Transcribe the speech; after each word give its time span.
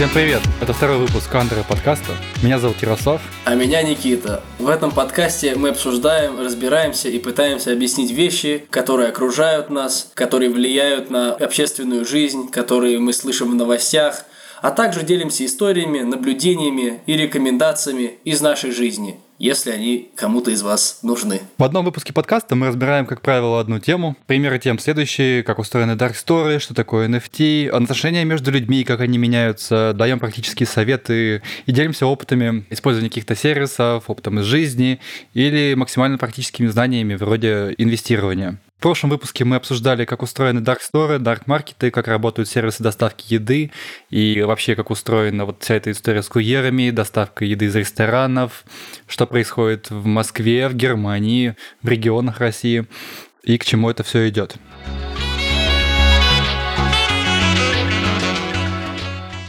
Всем 0.00 0.08
привет! 0.14 0.40
Это 0.62 0.72
второй 0.72 0.96
выпуск 0.96 1.34
Андера 1.34 1.62
подкаста. 1.62 2.12
Меня 2.42 2.58
зовут 2.58 2.80
Ярослав. 2.80 3.20
А 3.44 3.54
меня 3.54 3.82
Никита. 3.82 4.42
В 4.58 4.70
этом 4.70 4.92
подкасте 4.92 5.56
мы 5.56 5.68
обсуждаем, 5.68 6.40
разбираемся 6.40 7.10
и 7.10 7.18
пытаемся 7.18 7.72
объяснить 7.72 8.10
вещи, 8.10 8.64
которые 8.70 9.10
окружают 9.10 9.68
нас, 9.68 10.10
которые 10.14 10.48
влияют 10.48 11.10
на 11.10 11.34
общественную 11.34 12.06
жизнь, 12.06 12.50
которые 12.50 12.98
мы 12.98 13.12
слышим 13.12 13.50
в 13.50 13.54
новостях, 13.54 14.24
а 14.62 14.70
также 14.70 15.02
делимся 15.02 15.44
историями, 15.44 16.00
наблюдениями 16.00 17.02
и 17.04 17.14
рекомендациями 17.14 18.14
из 18.24 18.40
нашей 18.40 18.70
жизни– 18.70 19.20
если 19.40 19.70
они 19.70 20.10
кому-то 20.14 20.50
из 20.50 20.62
вас 20.62 20.98
нужны. 21.02 21.40
В 21.56 21.64
одном 21.64 21.84
выпуске 21.86 22.12
подкаста 22.12 22.54
мы 22.54 22.68
разбираем, 22.68 23.06
как 23.06 23.22
правило, 23.22 23.58
одну 23.58 23.80
тему. 23.80 24.14
Примеры 24.26 24.58
тем 24.58 24.78
следующие, 24.78 25.42
как 25.42 25.58
устроены 25.58 25.92
Dark 25.92 26.12
Story, 26.12 26.58
что 26.58 26.74
такое 26.74 27.08
NFT, 27.08 27.68
отношения 27.70 28.24
между 28.24 28.50
людьми, 28.50 28.84
как 28.84 29.00
они 29.00 29.16
меняются, 29.16 29.92
даем 29.94 30.18
практические 30.18 30.66
советы 30.66 31.42
и 31.64 31.72
делимся 31.72 32.06
опытами 32.06 32.66
использования 32.68 33.08
каких-то 33.08 33.34
сервисов, 33.34 34.04
опытом 34.08 34.40
из 34.40 34.44
жизни 34.44 35.00
или 35.32 35.72
максимально 35.74 36.18
практическими 36.18 36.66
знаниями 36.66 37.14
вроде 37.14 37.74
инвестирования. 37.78 38.60
В 38.80 38.82
прошлом 38.82 39.10
выпуске 39.10 39.44
мы 39.44 39.56
обсуждали, 39.56 40.06
как 40.06 40.22
устроены 40.22 40.60
Dark 40.60 40.78
Store, 40.78 41.18
Dark 41.18 41.42
Market, 41.44 41.90
как 41.90 42.08
работают 42.08 42.48
сервисы 42.48 42.82
доставки 42.82 43.34
еды 43.34 43.72
и 44.08 44.40
вообще, 44.40 44.74
как 44.74 44.90
устроена 44.90 45.44
вот 45.44 45.62
вся 45.62 45.74
эта 45.74 45.90
история 45.90 46.22
с 46.22 46.30
курьерами, 46.30 46.88
доставка 46.88 47.44
еды 47.44 47.66
из 47.66 47.76
ресторанов, 47.76 48.64
что 49.06 49.26
происходит 49.26 49.90
в 49.90 50.06
Москве, 50.06 50.66
в 50.70 50.74
Германии, 50.74 51.56
в 51.82 51.88
регионах 51.90 52.40
России 52.40 52.86
и 53.42 53.58
к 53.58 53.66
чему 53.66 53.90
это 53.90 54.02
все 54.02 54.26
идет. 54.30 54.56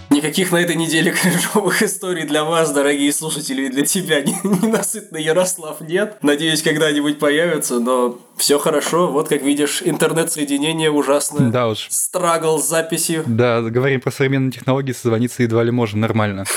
Никаких 0.09 0.51
на 0.51 0.57
этой 0.57 0.75
неделе 0.75 1.11
кринжовых 1.19 1.81
историй 1.81 2.25
для 2.25 2.43
вас, 2.43 2.71
дорогие 2.73 3.13
слушатели, 3.13 3.67
и 3.67 3.69
для 3.69 3.85
тебя, 3.85 4.21
ненасытный 4.43 5.23
Ярослав, 5.23 5.79
нет. 5.79 6.17
Надеюсь, 6.21 6.61
когда-нибудь 6.61 7.17
появятся, 7.17 7.79
но 7.79 8.19
все 8.41 8.57
хорошо. 8.57 9.07
Вот 9.07 9.29
как 9.29 9.43
видишь, 9.43 9.83
интернет-соединение 9.85 10.89
ужасное. 10.89 11.51
Да 11.51 11.67
уж. 11.67 11.87
Страгл 11.89 12.59
с 12.59 12.67
записью. 12.67 13.23
Да, 13.27 13.61
говорим 13.61 14.01
про 14.01 14.11
современные 14.11 14.51
технологии, 14.51 14.93
созвониться 14.93 15.43
едва 15.43 15.63
ли 15.63 15.71
можно, 15.71 15.99
нормально. 15.99 16.45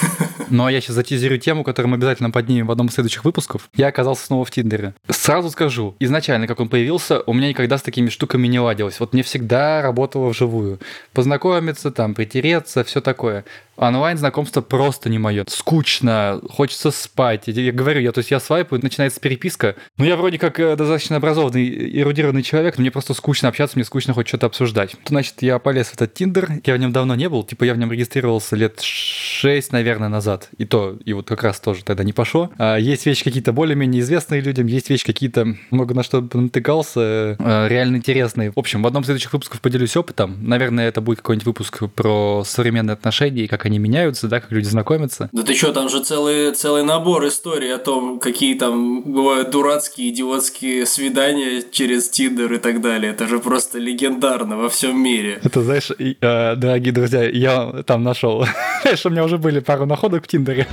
Ну 0.51 0.67
а 0.67 0.71
я 0.71 0.81
сейчас 0.83 0.97
затизерю 0.97 1.39
тему, 1.39 1.65
которую 1.65 1.91
мы 1.91 1.97
обязательно 1.97 2.31
поднимем 2.31 2.67
в 2.67 2.71
одном 2.71 2.89
из 2.89 2.95
следующих 2.95 3.25
выпусков. 3.25 3.71
Я 3.75 3.89
оказался 3.89 4.27
снова 4.27 4.45
в 4.45 4.51
Тиндере. 4.51 4.95
Сразу 5.09 5.51
скажу, 5.51 5.97
изначально, 6.01 6.47
как 6.47 6.61
он 6.61 6.69
появился, 6.69 7.23
у 7.23 7.33
меня 7.33 7.49
никогда 7.49 7.79
с 7.79 7.83
такими 7.83 8.11
штуками 8.11 8.47
не 8.47 8.61
ладилось. 8.61 9.01
Вот 9.01 9.15
мне 9.15 9.23
всегда 9.23 9.81
работало 9.81 10.29
вживую. 10.29 10.81
Познакомиться, 11.15 11.91
там, 11.91 12.15
притереться, 12.15 12.85
все 12.85 13.01
такое. 13.01 13.45
Онлайн 13.77 14.17
знакомство 14.17 14.61
просто 14.61 15.11
не 15.11 15.19
мое. 15.19 15.45
Скучно, 15.49 16.41
хочется 16.51 16.91
спать. 16.91 17.45
Я 17.47 17.73
говорю, 17.73 18.01
я, 18.01 18.13
то 18.13 18.19
есть 18.19 18.31
я 18.31 18.39
свайпаю, 18.39 18.83
начинается 18.83 19.21
переписка. 19.21 19.75
Ну, 19.97 20.05
я 20.05 20.17
вроде 20.17 20.39
как 20.39 20.61
э, 20.61 20.77
достаточно 20.77 21.17
образованный, 21.17 21.74
эрудированный 21.75 22.43
человек, 22.43 22.77
но 22.77 22.83
мне 22.83 22.91
просто 22.91 23.15
скучно 23.15 23.49
общаться, 23.49 23.77
мне 23.77 23.85
скучно 23.85 24.15
хоть 24.15 24.29
что-то 24.29 24.47
обсуждать. 24.47 24.97
Значит, 25.07 25.35
я 25.41 25.59
полез 25.59 25.89
в 25.89 25.95
этот 25.95 26.15
Тиндер, 26.15 26.49
я 26.65 26.75
в 26.75 26.79
нем 26.79 26.93
давно 26.93 27.15
не 27.15 27.29
был, 27.29 27.43
типа 27.45 27.65
я 27.65 27.75
в 27.75 27.79
нем 27.79 27.91
регистрировался 27.93 28.57
лет 28.57 28.81
6, 28.81 29.73
наверное, 29.73 30.09
назад. 30.09 30.49
И 30.59 30.65
то, 30.65 30.97
и 31.05 31.13
вот 31.13 31.29
как 31.29 31.43
раз 31.43 31.61
тоже 31.61 31.85
тогда 31.85 32.05
не 32.05 32.13
пошло. 32.13 32.51
А 32.59 32.77
есть 32.77 33.07
вещи 33.07 33.25
какие-то 33.25 33.53
более-менее 33.53 34.03
известные 34.03 34.41
людям, 34.41 34.67
есть 34.67 34.91
вещи 34.91 35.05
какие-то, 35.05 35.57
много 35.71 35.95
на 35.95 36.03
что 36.03 36.27
натыкался, 36.33 37.37
э, 37.39 37.69
реально 37.69 37.97
интересные. 37.97 38.53
В 38.53 38.59
общем, 38.59 38.83
в 38.83 38.87
одном 38.87 39.03
из 39.03 39.07
следующих 39.07 39.33
выпусков 39.33 39.61
поделюсь 39.61 39.97
опытом. 39.97 40.37
Наверное, 40.41 40.89
это 40.89 41.01
будет 41.01 41.19
какой-нибудь 41.19 41.47
выпуск 41.47 41.83
про 41.95 42.43
современные 42.45 42.95
отношения 42.95 43.45
и 43.45 43.47
как 43.49 43.67
они 43.67 43.79
меняются, 43.79 44.29
да, 44.29 44.41
как 44.41 44.53
люди 44.53 44.67
знакомятся. 44.67 45.29
Да 45.33 45.43
ты 45.43 45.55
что, 45.55 45.73
там 45.73 45.89
же 45.89 46.03
целый, 46.03 46.53
целый 46.53 46.85
набор 46.85 47.27
историй 47.27 47.75
о 47.75 47.79
том, 47.79 48.19
какие 48.19 48.55
там 48.55 49.03
бывают 49.03 49.51
дурацкие, 49.51 50.11
идиотские 50.11 50.87
свидания 50.87 51.64
через 51.71 52.09
Тиндер 52.09 52.53
и 52.53 52.59
так 52.59 52.81
далее. 52.81 53.13
Это 53.13 53.27
же 53.27 53.39
просто 53.39 53.79
легендарно 53.79 54.57
во 54.57 54.69
всем 54.69 54.99
мире. 55.01 55.41
Это, 55.43 55.63
знаешь, 55.63 55.91
э, 55.91 56.57
дорогие 56.57 56.93
друзья, 56.93 57.29
я 57.29 57.83
там 57.87 58.03
нашел, 58.03 58.47
знаешь, 58.83 59.05
у 59.07 59.11
меня 59.11 59.25
уже 59.25 59.39
были 59.39 59.61
пару 59.61 59.87
находок 59.87 60.25
в 60.25 60.29
Тиндере. 60.29 60.67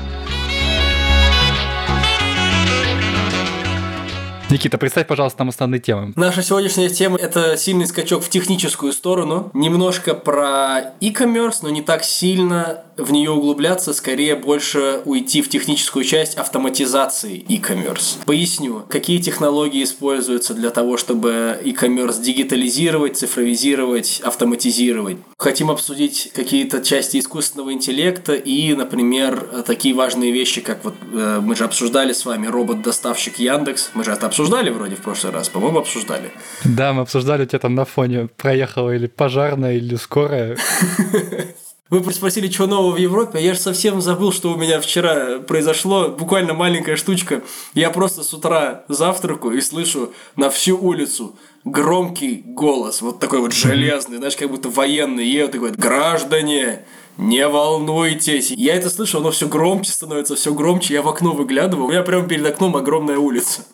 Никита, 4.52 4.78
представь, 4.78 5.08
пожалуйста, 5.08 5.40
нам 5.40 5.50
основные 5.50 5.80
темы. 5.80 6.12
Наша 6.18 6.44
сегодняшняя 6.44 6.90
тема– 6.90 7.18
это 7.22 7.56
сильный 7.56 7.88
скачок 7.88 8.22
в 8.22 8.30
техническую 8.30 8.92
сторону. 8.92 9.50
Немножко 9.54 10.14
про 10.14 10.92
e-commerce, 11.00 11.60
но 11.62 11.70
не 11.70 11.82
так 11.82 12.04
сильно 12.04 12.84
в 12.98 13.12
нее 13.12 13.32
углубляться, 13.32 13.94
скорее 13.94 14.36
больше 14.36 15.02
уйти 15.06 15.42
в 15.42 15.50
техническую 15.50 16.06
часть 16.06 16.36
автоматизации 16.36 17.44
e-commerce. 17.48 18.18
Поясню, 18.26 18.84
какие 18.88 19.20
технологии 19.20 19.84
используются 19.84 20.54
для 20.54 20.70
того, 20.70 20.98
чтобы 20.98 21.60
e-commerce 21.64 22.22
дигитализировать, 22.22 23.18
цифровизировать, 23.18 24.22
автоматизировать. 24.24 25.18
Хотим 25.38 25.72
обсудить 25.72 26.32
какие-то 26.34 26.82
части 26.82 27.18
искусственного 27.18 27.74
интеллекта 27.74 28.34
и, 28.34 28.74
например, 28.74 29.64
такие 29.66 29.96
важные 29.96 30.32
вещи, 30.32 30.62
как 30.62 30.84
вот 30.84 30.96
э, 31.14 31.40
мы 31.42 31.56
же 31.56 31.64
обсуждали 31.64 32.14
с 32.14 32.26
вами 32.26 32.48
робот-доставщик 32.48 33.40
Яндекс. 33.40 33.92
Мы 33.94 34.04
же 34.04 34.12
это 34.12 34.28
обсуждали 34.28 34.70
вроде 34.70 34.96
в 34.96 35.02
прошлый 35.02 35.34
раз, 35.34 35.50
по-моему, 35.50 35.80
обсуждали. 35.80 36.32
Да, 36.64 36.94
мы 36.94 37.02
обсуждали, 37.02 37.44
у 37.44 37.46
тебя 37.46 37.60
там 37.60 37.76
на 37.76 37.86
фоне 37.86 38.30
проехала 38.38 38.92
или 38.92 39.08
пожарная, 39.08 39.78
или 39.78 39.96
скорая. 39.96 40.58
Вы 41.92 42.14
спросили, 42.14 42.50
что 42.50 42.68
нового 42.68 42.96
в 42.96 42.98
Европе, 42.98 43.38
а 43.38 43.42
я 43.42 43.54
же 43.54 43.60
совсем 43.60 44.00
забыл, 44.00 44.32
что 44.32 44.54
у 44.54 44.56
меня 44.56 44.80
вчера 44.80 45.40
произошло. 45.40 46.08
Буквально 46.08 46.54
маленькая 46.54 46.96
штучка. 46.96 47.44
Я 47.74 47.90
просто 47.90 48.24
с 48.24 48.34
утра 48.34 48.86
завтракаю 48.88 49.58
и 49.58 49.62
слышу 49.62 50.14
на 50.38 50.50
всю 50.50 50.80
улицу 50.82 51.36
громкий 51.66 52.44
голос, 52.46 53.02
вот 53.02 53.20
такой 53.20 53.42
вот 53.42 53.52
железный, 53.52 54.18
знаешь, 54.18 54.38
как 54.38 54.50
будто 54.50 54.70
военный 54.70 55.28
и 55.28 55.46
говорит, 55.46 55.78
граждане, 55.78 56.86
не 57.18 57.46
волнуйтесь. 57.46 58.52
Я 58.52 58.76
это 58.76 58.90
слышу, 58.90 59.18
оно 59.18 59.32
все 59.32 59.50
громче 59.50 59.92
становится, 59.92 60.38
все 60.38 60.54
громче. 60.54 60.94
Я 60.94 61.02
в 61.02 61.10
окно 61.10 61.34
выглядываю, 61.34 61.88
у 61.88 61.90
меня 61.90 62.04
прямо 62.04 62.26
перед 62.26 62.46
окном 62.46 62.78
огромная 62.78 63.18
улица. 63.18 63.66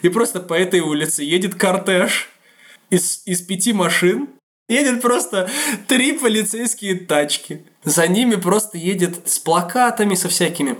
И 0.00 0.08
просто 0.08 0.40
по 0.40 0.54
этой 0.54 0.80
улице 0.80 1.24
едет 1.24 1.56
кортеж 1.56 2.30
из, 2.88 3.20
из 3.26 3.42
пяти 3.42 3.74
машин, 3.74 4.28
Едет 4.68 5.00
просто 5.00 5.48
три 5.86 6.12
полицейские 6.12 6.96
тачки. 6.96 7.64
За 7.84 8.08
ними 8.08 8.34
просто 8.34 8.78
едет 8.78 9.28
с 9.28 9.38
плакатами, 9.38 10.14
со 10.14 10.28
всякими. 10.28 10.76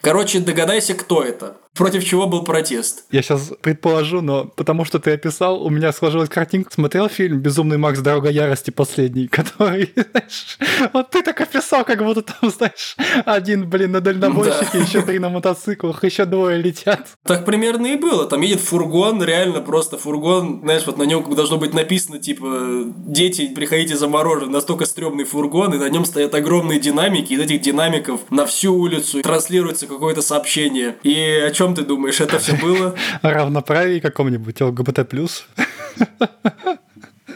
Короче, 0.00 0.40
догадайся, 0.40 0.94
кто 0.94 1.22
это. 1.22 1.56
Против 1.74 2.04
чего 2.04 2.26
был 2.26 2.44
протест? 2.44 3.04
Я 3.10 3.22
сейчас 3.22 3.50
предположу, 3.62 4.20
но 4.20 4.44
потому 4.44 4.84
что 4.84 4.98
ты 4.98 5.12
описал, 5.12 5.64
у 5.64 5.70
меня 5.70 5.92
сложилась 5.92 6.28
картинка. 6.28 6.70
Смотрел 6.72 7.08
фильм 7.08 7.40
«Безумный 7.40 7.78
Макс. 7.78 8.00
Дорога 8.00 8.28
ярости» 8.28 8.70
последний, 8.70 9.26
который, 9.28 9.90
знаешь, 9.94 10.58
вот 10.92 11.10
ты 11.10 11.22
так 11.22 11.40
описал, 11.40 11.84
как 11.84 12.04
будто 12.04 12.22
там, 12.22 12.50
знаешь, 12.50 12.96
один, 13.24 13.68
блин, 13.68 13.92
на 13.92 14.00
дальнобойщике, 14.00 14.68
да. 14.74 14.78
еще 14.78 15.02
три 15.02 15.18
на 15.18 15.30
мотоциклах, 15.30 16.04
еще 16.04 16.26
двое 16.26 16.58
летят. 16.58 17.08
Так 17.24 17.46
примерно 17.46 17.86
и 17.86 17.96
было. 17.96 18.26
Там 18.26 18.42
едет 18.42 18.60
фургон, 18.60 19.22
реально 19.22 19.60
просто 19.60 19.96
фургон, 19.96 20.60
знаешь, 20.62 20.82
вот 20.86 20.98
на 20.98 21.04
нем 21.04 21.34
должно 21.34 21.56
быть 21.56 21.72
написано, 21.72 22.18
типа, 22.18 22.84
дети, 22.96 23.48
приходите 23.54 23.96
за 23.96 24.08
мороженым, 24.08 24.52
настолько 24.52 24.84
стрёмный 24.84 25.24
фургон, 25.24 25.74
и 25.74 25.78
на 25.78 25.88
нем 25.88 26.04
стоят 26.04 26.34
огромные 26.34 26.80
динамики, 26.80 27.32
и 27.32 27.36
из 27.36 27.40
этих 27.40 27.62
динамиков 27.62 28.20
на 28.30 28.44
всю 28.44 28.74
улицу 28.74 29.22
транслируется 29.22 29.86
какое-то 29.86 30.20
сообщение. 30.20 30.96
И 31.02 31.42
о 31.46 31.50
чем 31.50 31.61
чем 31.62 31.74
ты 31.76 31.82
думаешь, 31.82 32.20
это 32.20 32.40
все 32.40 32.54
было? 32.54 32.94
Равноправие 33.22 34.00
каком-нибудь, 34.00 34.60
ЛГБТ+. 34.60 35.12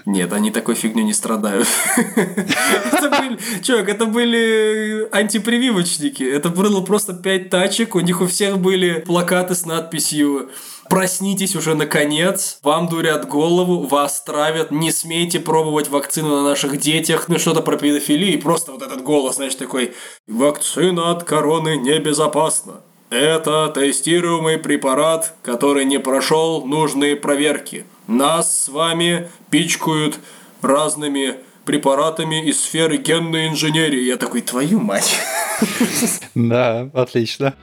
Нет, 0.07 0.33
они 0.33 0.51
такой 0.51 0.75
фигню 0.75 1.05
не 1.05 1.13
страдают. 1.13 1.69
чувак, 3.63 3.89
это 3.89 4.07
были 4.07 5.09
антипрививочники. 5.13 6.25
Это 6.25 6.49
было 6.49 6.81
просто 6.81 7.13
пять 7.15 7.51
тачек, 7.51 7.95
у 7.95 8.01
них 8.01 8.21
у 8.21 8.27
всех 8.27 8.59
были 8.59 9.01
плакаты 9.01 9.55
с 9.55 9.65
надписью 9.65 10.51
Проснитесь 10.89 11.57
уже 11.57 11.75
наконец, 11.75 12.61
вам 12.63 12.89
дурят 12.89 13.27
голову, 13.27 13.87
вас 13.89 14.23
травят, 14.23 14.71
не 14.71 14.93
смейте 14.93 15.41
пробовать 15.41 15.89
вакцину 15.89 16.37
на 16.37 16.45
наших 16.45 16.79
детях, 16.79 17.29
ну 17.29 17.41
что-то 17.41 17.61
про 17.61 17.77
педофилию, 17.77 18.33
и 18.33 18.37
просто 18.37 18.71
вот 18.71 18.83
этот 18.83 19.03
голос, 19.03 19.35
знаешь, 19.37 19.57
такой 19.57 19.95
«Вакцина 20.29 21.11
от 21.11 21.25
короны 21.25 21.77
небезопасна». 21.77 22.83
Это 23.11 23.69
тестируемый 23.69 24.59
препарат, 24.59 25.35
который 25.43 25.85
не 25.85 25.99
прошел 25.99 26.65
нужные 26.65 27.15
проверки. 27.15 27.85
Нас 28.09 28.65
с 28.65 28.69
вами 28.69 29.31
пичкают 29.51 30.19
разными 30.61 31.37
препаратами 31.65 32.49
из 32.49 32.61
сферы 32.61 32.97
генной 32.97 33.49
инженерии. 33.49 34.03
Я 34.03 34.17
такой, 34.17 34.41
твою 34.41 34.81
мать. 34.81 35.17
Да, 36.35 36.91
отлично. 36.93 37.55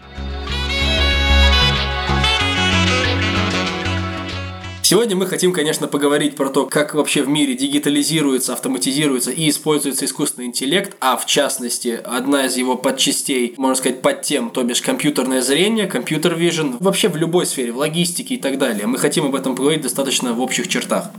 Сегодня 4.85 5.15
мы 5.15 5.27
хотим, 5.27 5.53
конечно, 5.53 5.87
поговорить 5.87 6.35
про 6.35 6.49
то, 6.49 6.65
как 6.65 6.93
вообще 6.93 7.23
в 7.23 7.29
мире 7.29 7.55
дигитализируется, 7.55 8.51
автоматизируется 8.51 9.31
и 9.31 9.49
используется 9.49 10.03
искусственный 10.03 10.47
интеллект, 10.47 10.97
а 10.99 11.15
в 11.15 11.25
частности, 11.25 12.01
одна 12.03 12.47
из 12.47 12.57
его 12.57 12.75
подчастей, 12.75 13.53
можно 13.55 13.75
сказать, 13.75 14.01
под 14.01 14.23
тем, 14.23 14.49
то 14.49 14.61
бишь 14.61 14.81
компьютерное 14.81 15.41
зрение, 15.41 15.87
компьютер 15.87 16.35
vision, 16.35 16.75
вообще 16.81 17.07
в 17.07 17.15
любой 17.15 17.45
сфере, 17.45 17.71
в 17.71 17.77
логистике 17.77 18.35
и 18.35 18.37
так 18.37 18.57
далее. 18.57 18.85
Мы 18.85 18.97
хотим 18.97 19.25
об 19.25 19.35
этом 19.35 19.55
поговорить 19.55 19.83
достаточно 19.83 20.33
в 20.33 20.41
общих 20.41 20.67
чертах. 20.67 21.11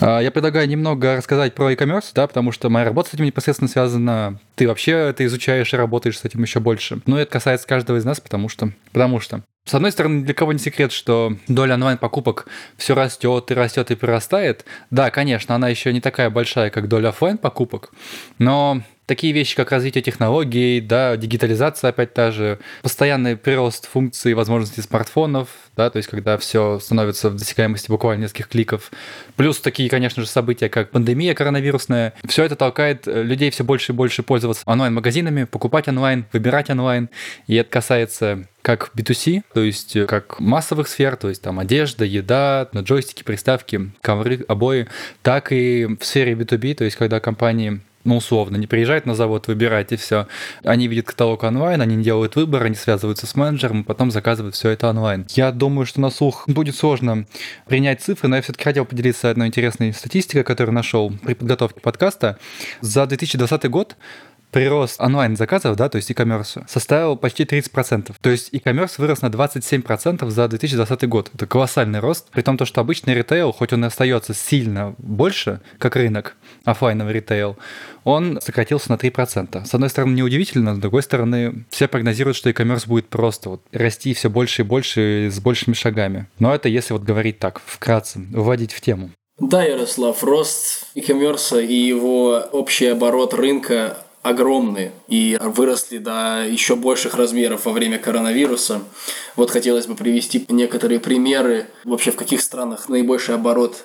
А, 0.00 0.20
я 0.20 0.30
предлагаю 0.30 0.68
немного 0.68 1.16
рассказать 1.16 1.54
про 1.54 1.70
e-commerce, 1.70 2.10
да, 2.14 2.26
потому 2.26 2.52
что 2.52 2.68
моя 2.68 2.84
работа 2.84 3.10
с 3.10 3.14
этим 3.14 3.24
непосредственно 3.24 3.68
связана. 3.68 4.38
Ты 4.54 4.68
вообще 4.68 4.92
это 4.92 5.24
изучаешь 5.24 5.72
и 5.72 5.76
работаешь 5.76 6.18
с 6.18 6.24
этим 6.24 6.42
еще 6.42 6.60
больше. 6.60 7.00
Но 7.06 7.18
это 7.18 7.30
касается 7.30 7.66
каждого 7.66 7.96
из 7.96 8.04
нас, 8.04 8.20
потому 8.20 8.48
что, 8.48 8.70
потому 8.92 9.20
что 9.20 9.42
с 9.66 9.74
одной 9.74 9.90
стороны, 9.90 10.22
для 10.22 10.32
кого 10.32 10.52
не 10.52 10.60
секрет, 10.60 10.92
что 10.92 11.36
доля 11.48 11.74
онлайн-покупок 11.74 12.46
все 12.76 12.94
растет 12.94 13.50
и 13.50 13.54
растет 13.54 13.90
и 13.90 13.96
прирастает. 13.96 14.64
Да, 14.90 15.10
конечно, 15.10 15.56
она 15.56 15.68
еще 15.68 15.92
не 15.92 16.00
такая 16.00 16.30
большая, 16.30 16.70
как 16.70 16.88
доля 16.88 17.08
офлайн 17.08 17.36
покупок, 17.36 17.90
но 18.38 18.82
такие 19.06 19.32
вещи, 19.32 19.56
как 19.56 19.70
развитие 19.72 20.02
технологий, 20.02 20.80
да, 20.80 21.16
дигитализация 21.16 21.90
опять 21.90 22.12
та 22.12 22.32
же, 22.32 22.58
постоянный 22.82 23.36
прирост 23.36 23.88
функций 23.88 24.32
и 24.32 24.34
возможностей 24.34 24.82
смартфонов, 24.82 25.48
да, 25.76 25.90
то 25.90 25.96
есть 25.96 26.08
когда 26.08 26.36
все 26.36 26.78
становится 26.80 27.30
в 27.30 27.36
досягаемости 27.36 27.88
буквально 27.88 28.22
нескольких 28.22 28.48
кликов, 28.48 28.90
плюс 29.36 29.60
такие, 29.60 29.88
конечно 29.88 30.22
же, 30.22 30.28
события, 30.28 30.68
как 30.68 30.90
пандемия 30.90 31.34
коронавирусная, 31.34 32.14
все 32.26 32.44
это 32.44 32.56
толкает 32.56 33.06
э, 33.06 33.22
людей 33.22 33.50
все 33.50 33.64
больше 33.64 33.92
и 33.92 33.94
больше 33.94 34.22
пользоваться 34.22 34.62
онлайн-магазинами, 34.66 35.44
покупать 35.44 35.88
онлайн, 35.88 36.26
выбирать 36.32 36.68
онлайн, 36.70 37.08
и 37.46 37.54
это 37.54 37.70
касается 37.70 38.46
как 38.62 38.90
B2C, 38.96 39.44
то 39.54 39.62
есть 39.62 39.94
э, 39.94 40.06
как 40.06 40.40
массовых 40.40 40.88
сфер, 40.88 41.14
то 41.14 41.28
есть 41.28 41.42
там 41.42 41.60
одежда, 41.60 42.04
еда, 42.04 42.68
джойстики, 42.74 43.22
приставки, 43.22 43.92
ковры, 44.00 44.44
обои, 44.48 44.88
так 45.22 45.52
и 45.52 45.86
в 46.00 46.04
сфере 46.04 46.32
B2B, 46.32 46.74
то 46.74 46.82
есть 46.82 46.96
когда 46.96 47.20
компании 47.20 47.80
ну, 48.06 48.16
условно, 48.16 48.56
не 48.56 48.66
приезжают 48.66 49.04
на 49.04 49.14
завод 49.14 49.48
выбирать 49.48 49.92
и 49.92 49.96
все. 49.96 50.28
Они 50.64 50.88
видят 50.88 51.06
каталог 51.06 51.42
онлайн, 51.42 51.80
они 51.82 52.02
делают 52.02 52.36
выбор, 52.36 52.64
они 52.64 52.74
связываются 52.74 53.26
с 53.26 53.34
менеджером, 53.34 53.82
и 53.82 53.84
потом 53.84 54.10
заказывают 54.10 54.54
все 54.54 54.70
это 54.70 54.88
онлайн. 54.88 55.26
Я 55.30 55.52
думаю, 55.52 55.86
что 55.86 56.00
на 56.00 56.10
слух 56.10 56.48
будет 56.48 56.76
сложно 56.76 57.26
принять 57.66 58.00
цифры, 58.00 58.28
но 58.28 58.36
я 58.36 58.42
все-таки 58.42 58.64
хотел 58.64 58.84
поделиться 58.84 59.30
одной 59.30 59.48
интересной 59.48 59.92
статистикой, 59.92 60.44
которую 60.44 60.74
нашел 60.74 61.12
при 61.24 61.34
подготовке 61.34 61.80
подкаста. 61.80 62.38
За 62.80 63.06
2020 63.06 63.68
год 63.68 63.96
прирост 64.56 64.98
онлайн-заказов, 65.02 65.76
да, 65.76 65.90
то 65.90 65.96
есть 65.96 66.08
e-commerce, 66.08 66.64
составил 66.66 67.14
почти 67.18 67.44
30%. 67.44 68.14
То 68.18 68.30
есть 68.30 68.48
e-commerce 68.52 68.92
вырос 68.96 69.20
на 69.20 69.26
27% 69.26 70.30
за 70.30 70.48
2020 70.48 71.08
год. 71.10 71.30
Это 71.34 71.46
колоссальный 71.46 71.98
рост, 72.00 72.30
при 72.30 72.40
том, 72.40 72.56
что 72.64 72.80
обычный 72.80 73.12
ритейл, 73.12 73.52
хоть 73.52 73.74
он 73.74 73.84
и 73.84 73.88
остается 73.88 74.32
сильно 74.32 74.94
больше, 74.96 75.60
как 75.76 75.94
рынок, 75.96 76.36
офлайновый 76.64 77.12
ритейл, 77.12 77.58
он 78.04 78.40
сократился 78.40 78.90
на 78.90 78.94
3%. 78.94 79.66
С 79.66 79.74
одной 79.74 79.90
стороны, 79.90 80.14
неудивительно, 80.14 80.74
с 80.74 80.78
другой 80.78 81.02
стороны, 81.02 81.66
все 81.68 81.86
прогнозируют, 81.86 82.38
что 82.38 82.48
e-commerce 82.48 82.88
будет 82.88 83.10
просто 83.10 83.50
вот 83.50 83.62
расти 83.72 84.14
все 84.14 84.30
больше 84.30 84.62
и 84.62 84.64
больше 84.64 85.28
с 85.30 85.38
большими 85.38 85.74
шагами. 85.74 86.28
Но 86.38 86.54
это 86.54 86.70
если 86.70 86.94
вот 86.94 87.02
говорить 87.02 87.38
так, 87.38 87.60
вкратце, 87.62 88.20
вводить 88.32 88.72
в 88.72 88.80
тему. 88.80 89.10
Да, 89.38 89.62
Ярослав, 89.62 90.24
рост 90.24 90.86
e-commerce 90.94 91.62
и 91.62 91.74
его 91.74 92.38
общий 92.52 92.86
оборот 92.86 93.34
рынка 93.34 93.98
огромные 94.28 94.92
и 95.06 95.38
выросли 95.40 95.98
до 95.98 96.44
еще 96.48 96.74
больших 96.74 97.14
размеров 97.14 97.64
во 97.64 97.72
время 97.72 97.98
коронавируса. 97.98 98.80
Вот 99.36 99.50
хотелось 99.50 99.86
бы 99.86 99.94
привести 99.94 100.44
некоторые 100.48 100.98
примеры. 100.98 101.66
Вообще, 101.84 102.10
в 102.10 102.16
каких 102.16 102.40
странах 102.40 102.88
наибольший 102.88 103.36
оборот 103.36 103.84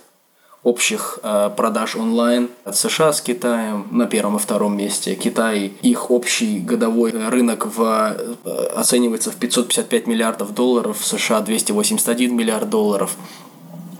общих 0.64 1.20
э, 1.24 1.50
продаж 1.56 1.96
онлайн. 1.96 2.50
От 2.64 2.76
США 2.76 3.14
с 3.14 3.22
Китаем 3.22 3.88
на 3.92 4.06
первом 4.06 4.38
и 4.38 4.40
втором 4.40 4.78
месте. 4.78 5.16
Китай, 5.16 5.74
их 5.82 6.12
общий 6.12 6.60
годовой 6.60 7.12
рынок 7.12 7.66
в, 7.66 7.82
э, 7.82 8.68
оценивается 8.76 9.32
в 9.32 9.36
555 9.36 10.08
миллиардов 10.08 10.54
долларов, 10.54 10.98
США 11.04 11.42
281 11.42 12.36
миллиард 12.36 12.70
долларов. 12.70 13.16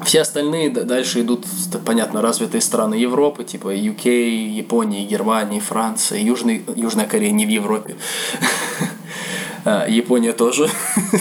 Все 0.06 0.22
остальные 0.22 0.70
дальше 0.72 1.22
идут, 1.22 1.46
понятно, 1.86 2.22
развитые 2.22 2.62
страны 2.62 2.96
Европы, 2.96 3.44
типа 3.44 3.74
UK, 3.76 4.08
Японии, 4.50 5.06
Германии, 5.06 5.60
Франции, 5.60 6.20
Южный, 6.22 6.64
Южная 6.76 7.06
Корея 7.06 7.32
не 7.32 7.46
в 7.46 7.50
Европе. 7.50 7.96
А, 9.64 9.88
Япония 9.88 10.34
тоже, 10.34 10.68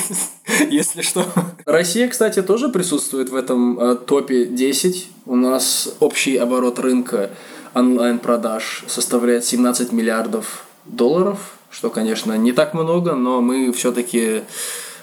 если 0.71 1.03
что. 1.03 1.27
Россия, 1.67 2.09
кстати, 2.09 2.41
тоже 2.41 2.71
присутствует 2.71 3.29
в 3.29 3.35
этом 3.35 3.79
а, 3.79 3.97
топе 3.97 4.47
10. 4.47 5.09
У 5.27 5.37
нас 5.37 5.95
общий 6.01 6.39
оборот 6.39 6.79
рынка 6.79 7.29
онлайн-продаж 7.75 8.85
составляет 8.89 9.45
17 9.45 9.93
миллиардов 9.93 10.65
долларов, 10.87 11.59
что, 11.71 11.91
конечно, 11.91 12.33
не 12.37 12.53
так 12.53 12.73
много, 12.73 13.15
но 13.15 13.43
мы 13.43 13.73
все-таки 13.73 14.43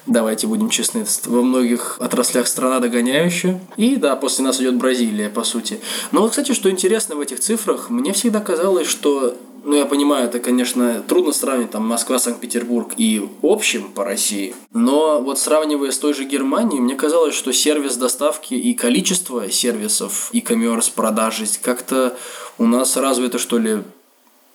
давайте 0.07 0.48
будем 0.48 0.69
честны, 0.69 1.06
во 1.25 1.42
многих 1.42 1.98
отраслях 2.00 2.48
страна 2.48 2.80
догоняющая. 2.80 3.59
И 3.77 3.95
да, 3.98 4.15
после 4.15 4.44
нас 4.45 4.59
идет 4.59 4.75
Бразилия, 4.75 5.30
по 5.30 5.44
сути. 5.44 5.80
Но 6.12 6.21
вот, 6.21 6.31
кстати, 6.31 6.54
что 6.54 6.69
интересно 6.71 7.15
в 7.15 7.19
этих 7.19 7.39
цифрах, 7.39 7.89
мне 7.89 8.13
всегда 8.13 8.39
казалось, 8.39 8.88
что 8.88 9.36
ну, 9.68 9.75
я 9.75 9.86
понимаю, 9.86 10.27
это, 10.27 10.39
конечно, 10.39 11.04
трудно 11.06 11.33
сравнить 11.33 11.71
там 11.71 11.86
Москва, 11.86 12.19
Санкт-Петербург 12.19 12.94
и 12.95 13.27
общем 13.42 13.92
по 13.92 14.06
России. 14.06 14.56
Но 14.71 15.21
вот 15.21 15.39
сравнивая 15.39 15.92
с 15.92 15.98
той 15.98 16.13
же 16.13 16.24
Германией, 16.24 16.80
мне 16.80 16.95
казалось, 16.95 17.36
что 17.36 17.51
сервис 17.51 17.98
доставки 17.98 18.54
и 18.54 18.74
количество 18.74 19.51
сервисов 19.51 20.30
e-commerce, 20.31 20.89
продажи 20.95 21.45
как-то 21.62 22.18
у 22.57 22.65
нас 22.65 22.95
развито, 22.95 23.39
что 23.39 23.57
ли, 23.57 23.83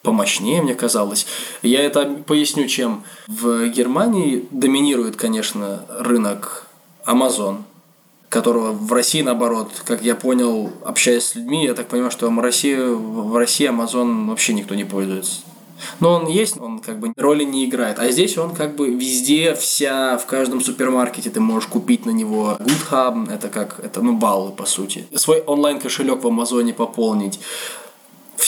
помощнее, 0.03 0.63
мне 0.63 0.75
казалось. 0.75 1.27
Я 1.63 1.83
это 1.83 2.05
поясню, 2.27 2.67
чем 2.67 3.05
в 3.27 3.69
Германии 3.69 4.47
доминирует, 4.51 5.17
конечно, 5.17 5.85
рынок 5.99 6.67
Amazon, 7.07 7.63
которого 8.29 8.73
в 8.73 8.93
России, 8.93 9.23
наоборот, 9.23 9.71
как 9.85 10.03
я 10.03 10.15
понял, 10.15 10.71
общаясь 10.85 11.25
с 11.25 11.35
людьми, 11.35 11.65
я 11.65 11.75
так 11.75 11.89
понимаю, 11.89 12.11
что 12.11 12.31
в 12.31 12.41
России, 12.41 12.77
в 12.77 13.37
России 13.37 13.69
Amazon 13.69 14.29
вообще 14.29 14.55
никто 14.55 14.75
не 14.75 14.85
пользуется. 14.85 15.41
Но 16.01 16.15
он 16.15 16.27
есть, 16.27 16.59
он 16.59 16.79
как 16.79 16.99
бы 16.99 17.13
роли 17.17 17.45
не 17.45 17.65
играет. 17.65 17.99
А 17.99 18.11
здесь 18.11 18.39
он 18.39 18.55
как 18.55 18.77
бы 18.77 18.91
везде, 18.91 19.55
вся, 19.55 20.17
в 20.17 20.27
каждом 20.27 20.61
супермаркете 20.61 21.31
ты 21.31 21.41
можешь 21.41 21.69
купить 21.69 22.07
на 22.07 22.11
него 22.11 22.57
GoodHub, 22.61 23.33
это 23.33 23.49
как, 23.49 23.81
это 23.83 24.01
ну 24.01 24.17
баллы 24.17 24.53
по 24.53 24.65
сути. 24.65 25.07
Свой 25.15 25.41
онлайн 25.41 25.81
кошелек 25.81 26.23
в 26.23 26.27
Амазоне 26.27 26.73
пополнить 26.73 27.41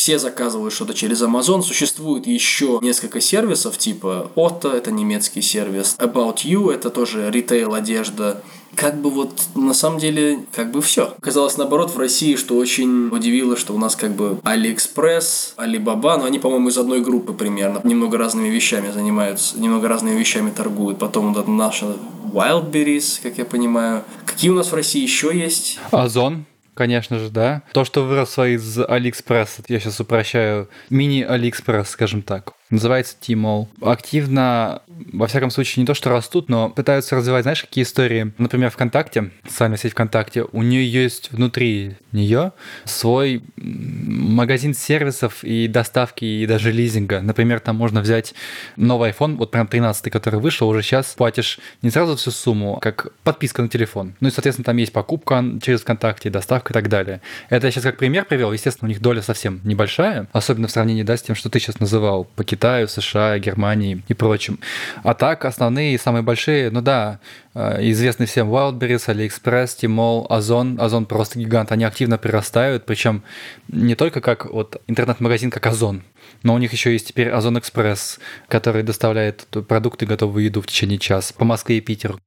все 0.04 0.18
заказывают 0.18 0.75
что-то 0.75 0.92
через 0.92 1.23
Amazon. 1.23 1.62
Существует 1.62 2.26
еще 2.26 2.78
несколько 2.82 3.23
сервисов, 3.23 3.78
типа 3.78 4.30
Otto, 4.37 4.70
это 4.70 4.90
немецкий 4.90 5.40
сервис, 5.40 5.96
About 5.99 6.44
You, 6.44 6.70
это 6.70 6.90
тоже 6.90 7.30
ритейл 7.30 7.73
одежда. 7.73 8.42
Как 8.75 9.00
бы 9.00 9.08
вот 9.08 9.40
на 9.54 9.73
самом 9.73 9.99
деле, 9.99 10.44
как 10.54 10.73
бы 10.73 10.82
все. 10.82 11.14
Казалось 11.23 11.56
наоборот 11.56 11.90
в 11.90 11.99
России, 11.99 12.37
что 12.37 12.58
очень 12.58 13.08
удивило, 13.08 13.56
что 13.56 13.73
у 13.73 13.78
нас 13.78 13.96
как 13.96 14.14
бы 14.14 14.38
AliExpress, 14.42 15.54
Alibaba, 15.56 16.18
но 16.18 16.25
они, 16.26 16.38
по-моему, 16.38 16.68
из 16.68 16.76
одной 16.76 17.00
группы 17.00 17.32
примерно. 17.32 17.80
Немного 17.82 18.18
разными 18.18 18.49
вещами 18.49 18.90
занимаются, 18.90 19.58
немного 19.58 19.88
разными 19.88 20.18
вещами 20.18 20.50
торгуют. 20.50 20.99
Потом 20.99 21.32
вот 21.32 21.49
наша 21.49 21.96
Wildberries, 22.30 23.23
как 23.23 23.38
я 23.38 23.46
понимаю. 23.46 24.04
Какие 24.26 24.50
у 24.50 24.54
нас 24.54 24.70
в 24.70 24.75
России 24.75 25.00
еще 25.00 25.34
есть? 25.34 25.78
Озон. 25.92 26.44
Конечно 26.75 27.19
же, 27.19 27.31
да. 27.31 27.62
То, 27.73 27.85
что 27.85 28.04
выросло 28.04 28.49
из 28.49 28.78
Алиэкспресс, 28.78 29.59
я 29.69 29.81
сейчас 29.81 30.00
упрощаю, 30.00 30.69
мини-Алиэкспресс, 30.90 31.88
скажем 31.90 32.23
так 32.23 32.52
называется 32.71 33.16
Tmall. 33.21 33.68
Активно, 33.80 34.83
во 35.12 35.26
всяком 35.26 35.50
случае, 35.50 35.83
не 35.83 35.87
то 35.87 35.94
что 35.94 36.11
растут, 36.11 36.49
но 36.49 36.71
пытаются 36.71 37.16
развивать, 37.16 37.42
знаешь, 37.42 37.62
какие 37.62 37.85
истории? 37.85 38.33
Например, 38.38 38.71
ВКонтакте, 38.71 39.30
социальная 39.47 39.78
сеть 39.78 39.92
ВКонтакте, 39.92 40.44
у 40.52 40.62
нее 40.62 40.90
есть 40.90 41.30
внутри 41.33 41.97
нее 42.12 42.52
свой 42.85 43.42
магазин 43.56 44.75
сервисов 44.75 45.42
и 45.44 45.68
доставки, 45.68 46.25
и 46.25 46.47
даже 46.47 46.73
лизинга. 46.73 47.21
Например, 47.21 47.61
там 47.61 47.76
можно 47.76 48.00
взять 48.00 48.35
новый 48.76 49.11
iPhone, 49.11 49.37
вот 49.37 49.50
прям 49.50 49.66
13, 49.66 50.11
который 50.11 50.40
вышел, 50.40 50.68
уже 50.68 50.83
сейчас 50.83 51.14
платишь 51.14 51.59
не 51.83 51.90
сразу 51.90 52.16
всю 52.16 52.30
сумму, 52.30 52.78
как 52.80 53.12
подписка 53.25 53.62
на 53.62 53.68
телефон. 53.68 54.14
Ну 54.21 54.28
и, 54.28 54.30
соответственно, 54.30 54.64
там 54.64 54.76
есть 54.76 54.92
покупка 54.92 55.44
через 55.62 55.80
ВКонтакте, 55.80 56.30
доставка 56.30 56.73
и 56.73 56.75
так 56.75 56.88
далее. 56.88 57.21
Это 57.50 57.66
я 57.66 57.71
сейчас 57.71 57.85
как 57.85 57.99
пример 57.99 58.25
привел. 58.25 58.52
Естественно, 58.52 58.87
у 58.87 58.90
них 58.90 59.00
доля 59.00 59.23
совсем 59.23 59.61
небольшая, 59.64 60.28
особенно 60.33 60.68
в 60.68 60.71
сравнении 60.71 61.02
да, 61.02 61.16
с 61.16 61.23
тем, 61.23 61.35
что 61.35 61.50
ты 61.50 61.59
сейчас 61.59 61.80
называл 61.80 62.25
по 62.25 62.44
Китаю, 62.54 62.87
США, 62.87 63.38
Германии 63.38 64.02
и 64.06 64.14
прочим. 64.14 64.61
А 65.02 65.14
так, 65.14 65.44
основные 65.44 65.94
и 65.94 65.99
самые 65.99 66.23
большие, 66.23 66.70
ну 66.70 66.82
да, 66.82 67.18
э, 67.54 67.90
известны 67.90 68.26
всем 68.26 68.49
Wildberries, 68.49 69.08
AliExpress, 69.08 69.76
Tmall, 69.82 70.26
Озон. 70.28 70.80
Озон 70.80 71.06
просто 71.06 71.40
гигант, 71.40 71.73
они 71.73 71.82
активно 71.82 72.16
прирастают, 72.16 72.87
причем 72.87 73.25
не 73.66 73.96
только 73.96 74.20
как 74.20 74.46
вот 74.46 74.80
интернет-магазин, 74.87 75.50
как 75.50 75.66
Озон, 75.66 76.04
но 76.44 76.54
у 76.54 76.58
них 76.58 76.73
еще 76.73 76.92
есть 76.92 77.08
теперь 77.08 77.30
Озон 77.30 77.58
Экспресс, 77.58 78.20
который 78.46 78.84
доставляет 78.84 79.46
продукты, 79.66 80.06
готовую 80.06 80.44
еду 80.44 80.61
в 80.62 80.68
течение 80.68 80.99
часа 80.99 81.34
по 81.37 81.44
Москве 81.44 81.78
и 81.78 81.80
Питеру. 81.80 82.20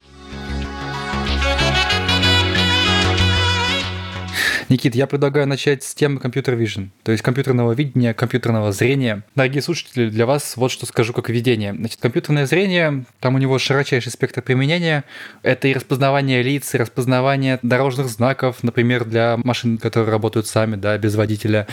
Никит, 4.69 4.95
я 4.95 5.07
предлагаю 5.07 5.47
начать 5.47 5.83
с 5.83 5.95
темы 5.95 6.19
компьютер 6.19 6.55
vision, 6.55 6.89
то 7.03 7.13
есть 7.13 7.23
компьютерного 7.23 7.71
видения, 7.71 8.13
компьютерного 8.13 8.73
зрения. 8.73 9.23
Дорогие 9.33 9.61
слушатели, 9.61 10.09
для 10.09 10.25
вас 10.25 10.57
вот 10.57 10.71
что 10.71 10.85
скажу 10.85 11.13
как 11.13 11.29
введение. 11.29 11.73
Значит, 11.73 12.01
компьютерное 12.01 12.45
зрение, 12.45 13.05
там 13.21 13.35
у 13.35 13.37
него 13.37 13.59
широчайший 13.59 14.11
спектр 14.11 14.41
применения. 14.41 15.05
Это 15.41 15.69
и 15.69 15.73
распознавание 15.73 16.43
лиц, 16.43 16.75
и 16.75 16.77
распознавание 16.77 17.59
дорожных 17.61 18.09
знаков, 18.09 18.57
например, 18.61 19.05
для 19.05 19.39
машин, 19.41 19.77
которые 19.77 20.11
работают 20.11 20.47
сами, 20.47 20.75
да, 20.75 20.97
без 20.97 21.15
водителя, 21.15 21.65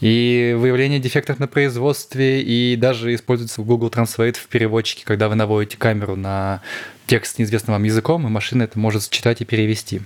и 0.00 0.56
выявление 0.58 0.98
дефектов 0.98 1.38
на 1.38 1.46
производстве, 1.46 2.42
и 2.42 2.74
даже 2.74 3.14
используется 3.14 3.60
в 3.60 3.64
Google 3.64 3.90
Translate 3.90 4.34
в 4.34 4.48
переводчике, 4.48 5.04
когда 5.04 5.28
вы 5.28 5.36
наводите 5.36 5.76
камеру 5.76 6.16
на 6.16 6.62
текст 7.10 7.40
неизвестным 7.40 7.74
вам 7.74 7.82
языком, 7.82 8.24
и 8.24 8.30
машина 8.30 8.62
это 8.62 8.78
может 8.78 9.12
считать 9.12 9.40
и 9.40 9.44
перевести. 9.44 10.00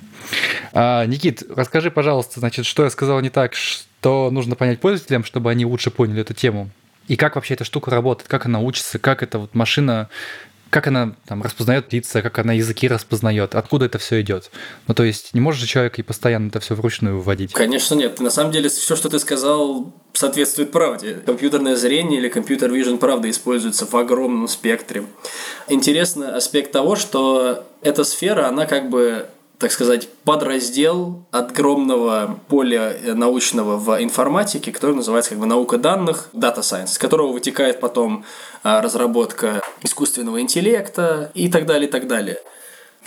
А, 0.72 1.04
Никит, 1.04 1.42
расскажи, 1.54 1.90
пожалуйста, 1.90 2.40
значит, 2.40 2.64
что 2.64 2.82
я 2.82 2.88
сказал 2.88 3.20
не 3.20 3.28
так, 3.28 3.54
что 3.54 4.30
нужно 4.30 4.54
понять 4.54 4.80
пользователям, 4.80 5.22
чтобы 5.22 5.50
они 5.50 5.66
лучше 5.66 5.90
поняли 5.90 6.22
эту 6.22 6.32
тему. 6.32 6.70
И 7.06 7.16
как 7.16 7.34
вообще 7.34 7.52
эта 7.52 7.64
штука 7.64 7.90
работает, 7.90 8.30
как 8.30 8.46
она 8.46 8.60
учится, 8.60 8.98
как 8.98 9.22
эта 9.22 9.38
вот 9.38 9.54
машина 9.54 10.08
как 10.70 10.86
она 10.86 11.14
там 11.26 11.42
распознает 11.42 11.92
лица, 11.92 12.22
как 12.22 12.38
она 12.38 12.52
языки 12.52 12.88
распознает, 12.88 13.54
откуда 13.54 13.86
это 13.86 13.98
все 13.98 14.20
идет. 14.20 14.50
Ну, 14.88 14.94
то 14.94 15.04
есть 15.04 15.34
не 15.34 15.40
может 15.40 15.60
же 15.60 15.66
человек 15.66 15.98
и 15.98 16.02
постоянно 16.02 16.48
это 16.48 16.60
все 16.60 16.74
вручную 16.74 17.20
вводить. 17.20 17.52
Конечно, 17.52 17.94
нет. 17.94 18.18
На 18.20 18.30
самом 18.30 18.52
деле, 18.52 18.68
все, 18.68 18.96
что 18.96 19.08
ты 19.08 19.18
сказал, 19.18 19.92
соответствует 20.12 20.72
правде. 20.72 21.14
Компьютерное 21.26 21.76
зрение 21.76 22.18
или 22.18 22.28
компьютер 22.28 22.72
vision 22.72 22.98
правда 22.98 23.30
используется 23.30 23.86
в 23.86 23.94
огромном 23.94 24.48
спектре. 24.48 25.04
Интересный 25.68 26.32
аспект 26.32 26.72
того, 26.72 26.96
что 26.96 27.64
эта 27.82 28.04
сфера, 28.04 28.48
она 28.48 28.66
как 28.66 28.90
бы 28.90 29.28
так 29.64 29.72
сказать, 29.72 30.10
подраздел 30.24 31.24
огромного 31.30 32.38
поля 32.48 32.94
научного 33.14 33.78
в 33.78 34.02
информатике, 34.02 34.70
который 34.72 34.94
называется 34.94 35.30
как 35.30 35.38
бы 35.38 35.46
наука 35.46 35.78
данных, 35.78 36.28
data 36.34 36.58
science, 36.58 36.88
из 36.88 36.98
которого 36.98 37.32
вытекает 37.32 37.80
потом 37.80 38.26
а, 38.62 38.82
разработка 38.82 39.62
искусственного 39.80 40.42
интеллекта 40.42 41.30
и 41.32 41.48
так 41.48 41.64
далее, 41.64 41.88
и 41.88 41.90
так 41.90 42.06
далее. 42.06 42.40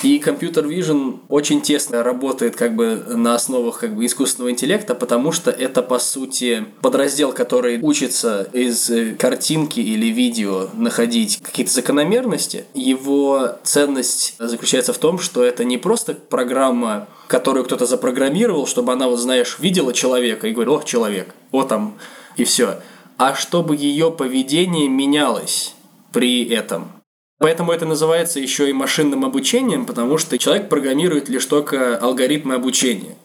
И 0.04 0.20
компьютер 0.20 0.66
vision 0.68 1.20
очень 1.28 1.62
тесно 1.62 2.04
работает 2.04 2.56
как 2.56 2.76
бы 2.76 3.04
на 3.08 3.34
основах 3.34 3.80
как 3.80 3.96
бы 3.96 4.06
искусственного 4.06 4.52
интеллекта, 4.52 4.94
потому 4.94 5.32
что 5.32 5.50
это 5.50 5.82
по 5.82 5.98
сути 5.98 6.66
подраздел, 6.82 7.34
который 7.34 7.80
учится 7.82 8.48
из 8.54 8.92
картинки 9.18 9.80
или 9.80 10.08
видео 10.08 10.70
находить 10.74 11.40
какие-то 11.42 11.74
закономерности. 11.74 12.66
Его 12.76 13.58
ценность 13.64 14.36
заключается 14.38 14.94
в 14.94 15.00
том, 15.00 15.18
что 15.18 15.44
это 15.44 15.64
не 15.64 15.80
просто 15.80 16.14
программа, 16.14 17.08
которую 17.28 17.66
кто-то 17.66 17.88
запрограммировал, 17.88 18.68
чтобы 18.68 18.94
она, 18.94 19.08
вот 19.08 19.18
знаешь, 19.18 19.58
видела 19.60 19.94
человека 19.94 20.48
и 20.48 20.52
говорила, 20.52 20.78
о, 20.78 20.84
человек, 20.84 21.34
вот 21.52 21.70
там, 21.70 21.98
и 22.36 22.44
все. 22.44 22.80
А 23.18 23.34
чтобы 23.34 23.76
ее 23.76 24.12
поведение 24.12 24.88
менялось 24.88 25.74
при 26.12 26.46
этом. 26.46 26.97
Поэтому 27.40 27.72
это 27.72 27.86
называется 27.86 28.40
еще 28.40 28.70
и 28.70 28.74
машинным 28.74 29.24
обучением, 29.24 29.86
потому 29.86 30.18
что 30.18 30.38
человек 30.38 30.70
программирует 30.70 31.30
лишь 31.30 31.46
только 31.46 31.98
алгоритмы 31.98 32.56
обучения 32.56 33.16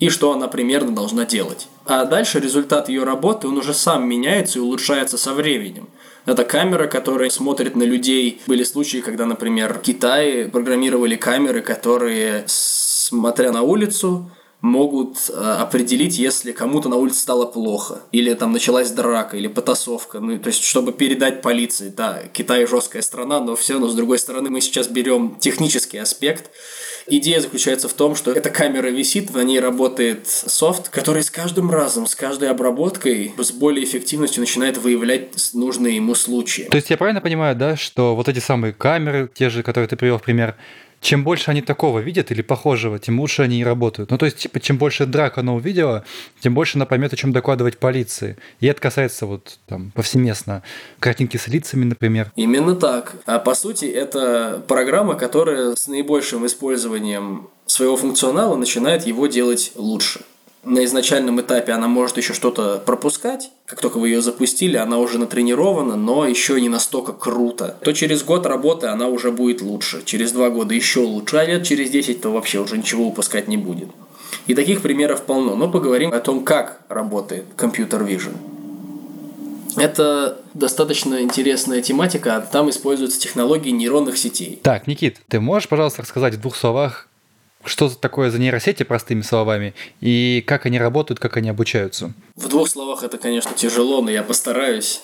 и 0.00 0.10
что 0.10 0.32
она 0.32 0.48
примерно 0.48 0.94
должна 0.94 1.24
делать. 1.24 1.68
А 1.86 2.04
дальше 2.04 2.40
результат 2.40 2.88
ее 2.88 3.04
работы, 3.04 3.48
он 3.48 3.56
уже 3.56 3.72
сам 3.72 4.06
меняется 4.06 4.58
и 4.58 4.62
улучшается 4.62 5.16
со 5.16 5.32
временем. 5.32 5.88
Это 6.26 6.44
камера, 6.44 6.88
которая 6.88 7.30
смотрит 7.30 7.76
на 7.76 7.84
людей. 7.84 8.40
Были 8.46 8.64
случаи, 8.64 8.98
когда, 8.98 9.24
например, 9.26 9.74
в 9.74 9.82
Китае 9.82 10.48
программировали 10.48 11.16
камеры, 11.16 11.60
которые, 11.60 12.44
смотря 12.46 13.52
на 13.52 13.62
улицу, 13.62 14.30
могут 14.64 15.28
э, 15.28 15.32
определить, 15.32 16.18
если 16.18 16.50
кому-то 16.52 16.88
на 16.88 16.96
улице 16.96 17.20
стало 17.20 17.44
плохо, 17.44 18.00
или 18.12 18.32
там 18.32 18.52
началась 18.52 18.90
драка, 18.90 19.36
или 19.36 19.46
потасовка, 19.46 20.20
ну, 20.20 20.38
то 20.38 20.48
есть, 20.48 20.64
чтобы 20.64 20.92
передать 20.92 21.42
полиции. 21.42 21.92
Да, 21.94 22.22
Китай 22.32 22.66
жесткая 22.66 23.02
страна, 23.02 23.40
но 23.40 23.56
все 23.56 23.74
равно, 23.74 23.88
с 23.88 23.94
другой 23.94 24.18
стороны, 24.18 24.48
мы 24.48 24.62
сейчас 24.62 24.88
берем 24.88 25.36
технический 25.38 25.98
аспект. 25.98 26.50
Идея 27.06 27.40
заключается 27.40 27.90
в 27.90 27.92
том, 27.92 28.16
что 28.16 28.32
эта 28.32 28.48
камера 28.48 28.88
висит, 28.88 29.34
на 29.34 29.44
ней 29.44 29.60
работает 29.60 30.26
софт, 30.26 30.88
который 30.88 31.22
с 31.22 31.30
каждым 31.30 31.70
разом, 31.70 32.06
с 32.06 32.14
каждой 32.14 32.48
обработкой 32.48 33.34
с 33.36 33.52
более 33.52 33.84
эффективностью 33.84 34.40
начинает 34.40 34.78
выявлять 34.78 35.50
нужные 35.52 35.96
ему 35.96 36.14
случаи. 36.14 36.62
То 36.62 36.76
есть 36.76 36.88
я 36.88 36.96
правильно 36.96 37.20
понимаю, 37.20 37.54
да, 37.54 37.76
что 37.76 38.16
вот 38.16 38.30
эти 38.30 38.38
самые 38.38 38.72
камеры, 38.72 39.30
те 39.34 39.50
же, 39.50 39.62
которые 39.62 39.88
ты 39.88 39.96
привел 39.96 40.16
в 40.16 40.22
пример, 40.22 40.56
чем 41.04 41.22
больше 41.22 41.50
они 41.50 41.60
такого 41.60 41.98
видят 41.98 42.30
или 42.30 42.40
похожего, 42.40 42.98
тем 42.98 43.20
лучше 43.20 43.42
они 43.42 43.60
и 43.60 43.64
работают. 43.64 44.10
Ну, 44.10 44.16
то 44.16 44.24
есть, 44.24 44.38
типа, 44.38 44.58
чем 44.58 44.78
больше 44.78 45.04
драк 45.04 45.36
она 45.36 45.52
увидела, 45.52 46.04
тем 46.40 46.54
больше 46.54 46.78
она 46.78 46.86
поймет, 46.86 47.12
о 47.12 47.16
чем 47.16 47.30
докладывать 47.30 47.76
полиции. 47.76 48.38
И 48.60 48.66
это 48.66 48.80
касается 48.80 49.26
вот 49.26 49.58
там 49.66 49.92
повсеместно 49.94 50.62
картинки 50.98 51.36
с 51.36 51.46
лицами, 51.46 51.84
например. 51.84 52.32
Именно 52.36 52.74
так. 52.74 53.16
А 53.26 53.38
по 53.38 53.54
сути, 53.54 53.84
это 53.84 54.64
программа, 54.66 55.14
которая 55.14 55.76
с 55.76 55.88
наибольшим 55.88 56.46
использованием 56.46 57.50
своего 57.66 57.98
функционала 57.98 58.56
начинает 58.56 59.06
его 59.06 59.26
делать 59.26 59.72
лучше 59.76 60.20
на 60.64 60.84
изначальном 60.84 61.40
этапе 61.40 61.72
она 61.72 61.88
может 61.88 62.16
еще 62.16 62.32
что-то 62.32 62.82
пропускать, 62.84 63.50
как 63.66 63.80
только 63.80 63.98
вы 63.98 64.08
ее 64.08 64.22
запустили, 64.22 64.76
она 64.76 64.98
уже 64.98 65.18
натренирована, 65.18 65.96
но 65.96 66.26
еще 66.26 66.60
не 66.60 66.68
настолько 66.68 67.12
круто, 67.12 67.76
то 67.82 67.92
через 67.92 68.22
год 68.22 68.46
работы 68.46 68.88
она 68.88 69.08
уже 69.08 69.30
будет 69.30 69.62
лучше, 69.62 70.02
через 70.04 70.32
два 70.32 70.50
года 70.50 70.74
еще 70.74 71.00
лучше, 71.00 71.36
а 71.36 71.44
лет 71.44 71.64
через 71.64 71.90
10 71.90 72.20
то 72.20 72.30
вообще 72.30 72.60
уже 72.60 72.78
ничего 72.78 73.08
выпускать 73.08 73.48
не 73.48 73.56
будет. 73.56 73.88
И 74.46 74.54
таких 74.54 74.82
примеров 74.82 75.22
полно, 75.22 75.56
но 75.56 75.70
поговорим 75.70 76.12
о 76.12 76.20
том, 76.20 76.44
как 76.44 76.80
работает 76.88 77.44
компьютер 77.56 78.02
vision. 78.02 78.34
Это 79.76 80.38
достаточно 80.54 81.20
интересная 81.20 81.82
тематика, 81.82 82.46
там 82.52 82.70
используются 82.70 83.18
технологии 83.20 83.70
нейронных 83.70 84.16
сетей. 84.16 84.60
Так, 84.62 84.86
Никит, 84.86 85.20
ты 85.28 85.40
можешь, 85.40 85.68
пожалуйста, 85.68 86.02
рассказать 86.02 86.34
в 86.34 86.40
двух 86.40 86.54
словах, 86.56 87.08
что 87.64 87.88
такое 87.88 88.30
за 88.30 88.38
нейросети, 88.38 88.82
простыми 88.82 89.22
словами, 89.22 89.74
и 90.00 90.42
как 90.46 90.66
они 90.66 90.78
работают, 90.78 91.20
как 91.20 91.36
они 91.36 91.48
обучаются? 91.48 92.12
В 92.36 92.48
двух 92.48 92.68
словах 92.68 93.02
это, 93.02 93.18
конечно, 93.18 93.52
тяжело, 93.54 94.02
но 94.02 94.10
я 94.10 94.22
постараюсь. 94.22 95.00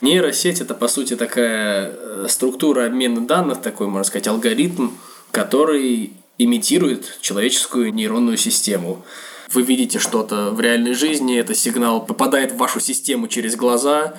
Нейросеть– 0.00 0.60
это, 0.60 0.74
по 0.74 0.88
сути, 0.88 1.16
такая 1.16 1.92
э, 1.92 2.26
структура 2.28 2.86
обмена 2.86 3.26
данных, 3.26 3.62
такой, 3.62 3.86
можно 3.86 4.04
сказать, 4.04 4.26
алгоритм, 4.26 4.90
который 5.30 6.12
имитирует 6.38 7.18
человеческую 7.20 7.94
нейронную 7.94 8.36
систему. 8.36 9.04
Вы 9.52 9.62
видите 9.62 9.98
что-то 9.98 10.50
в 10.50 10.60
реальной 10.60 10.94
жизни, 10.94 11.38
этот 11.38 11.56
сигнал 11.56 12.04
попадает 12.04 12.52
в 12.52 12.56
вашу 12.56 12.80
систему 12.80 13.28
через 13.28 13.56
глаза, 13.56 14.14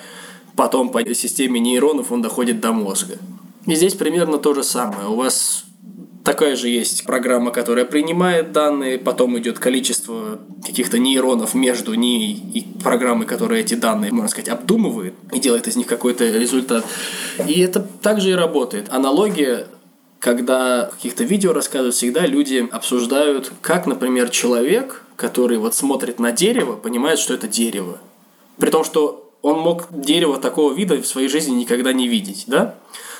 потом 0.55 0.89
по 0.89 1.03
системе 1.13 1.59
нейронов 1.59 2.11
он 2.11 2.21
доходит 2.21 2.59
до 2.61 2.71
мозга. 2.71 3.17
И 3.65 3.75
здесь 3.75 3.95
примерно 3.95 4.37
то 4.37 4.53
же 4.53 4.63
самое. 4.63 5.07
У 5.07 5.15
вас 5.15 5.65
Такая 6.25 6.55
же 6.55 6.69
есть 6.69 7.05
программа, 7.05 7.51
которая 7.51 7.85
принимает 7.85 8.51
данные, 8.51 8.97
потом 8.97 9.37
идет 9.37 9.59
количество 9.59 10.39
каких-то 10.65 10.97
нейронов 10.97 11.53
между 11.53 11.93
ней 11.93 12.33
и 12.33 12.65
программой, 12.83 13.27
которая 13.27 13.61
эти 13.61 13.75
данные, 13.75 14.11
можно 14.11 14.29
сказать, 14.29 14.49
обдумывает 14.49 15.13
и 15.31 15.39
делает 15.39 15.67
из 15.67 15.75
них 15.75 15.85
какой-то 15.85 16.25
результат. 16.25 16.83
И 17.47 17.61
это 17.61 17.79
также 17.79 18.31
и 18.31 18.33
работает. 18.33 18.87
Аналогия 18.89 19.67
когда 20.19 20.89
каких-то 20.91 21.23
видео 21.23 21.53
рассказывают, 21.53 21.93
всегда 21.93 22.25
люди 22.25 22.67
обсуждают, 22.71 23.51
как, 23.61 23.85
например, 23.85 24.29
человек, 24.29 25.03
который 25.15 25.59
вот 25.59 25.75
смотрит 25.75 26.19
на 26.19 26.31
дерево, 26.31 26.75
понимает, 26.75 27.19
что 27.19 27.35
это 27.35 27.47
дерево. 27.47 27.99
При 28.57 28.71
том, 28.71 28.83
что 28.83 29.31
он 29.43 29.59
мог 29.59 29.87
дерево 29.91 30.39
такого 30.39 30.73
вида 30.73 30.99
в 30.99 31.05
своей 31.05 31.27
жизни 31.27 31.53
никогда 31.53 31.93
не 31.93 32.07
видеть, 32.07 32.45
да? 32.47 32.73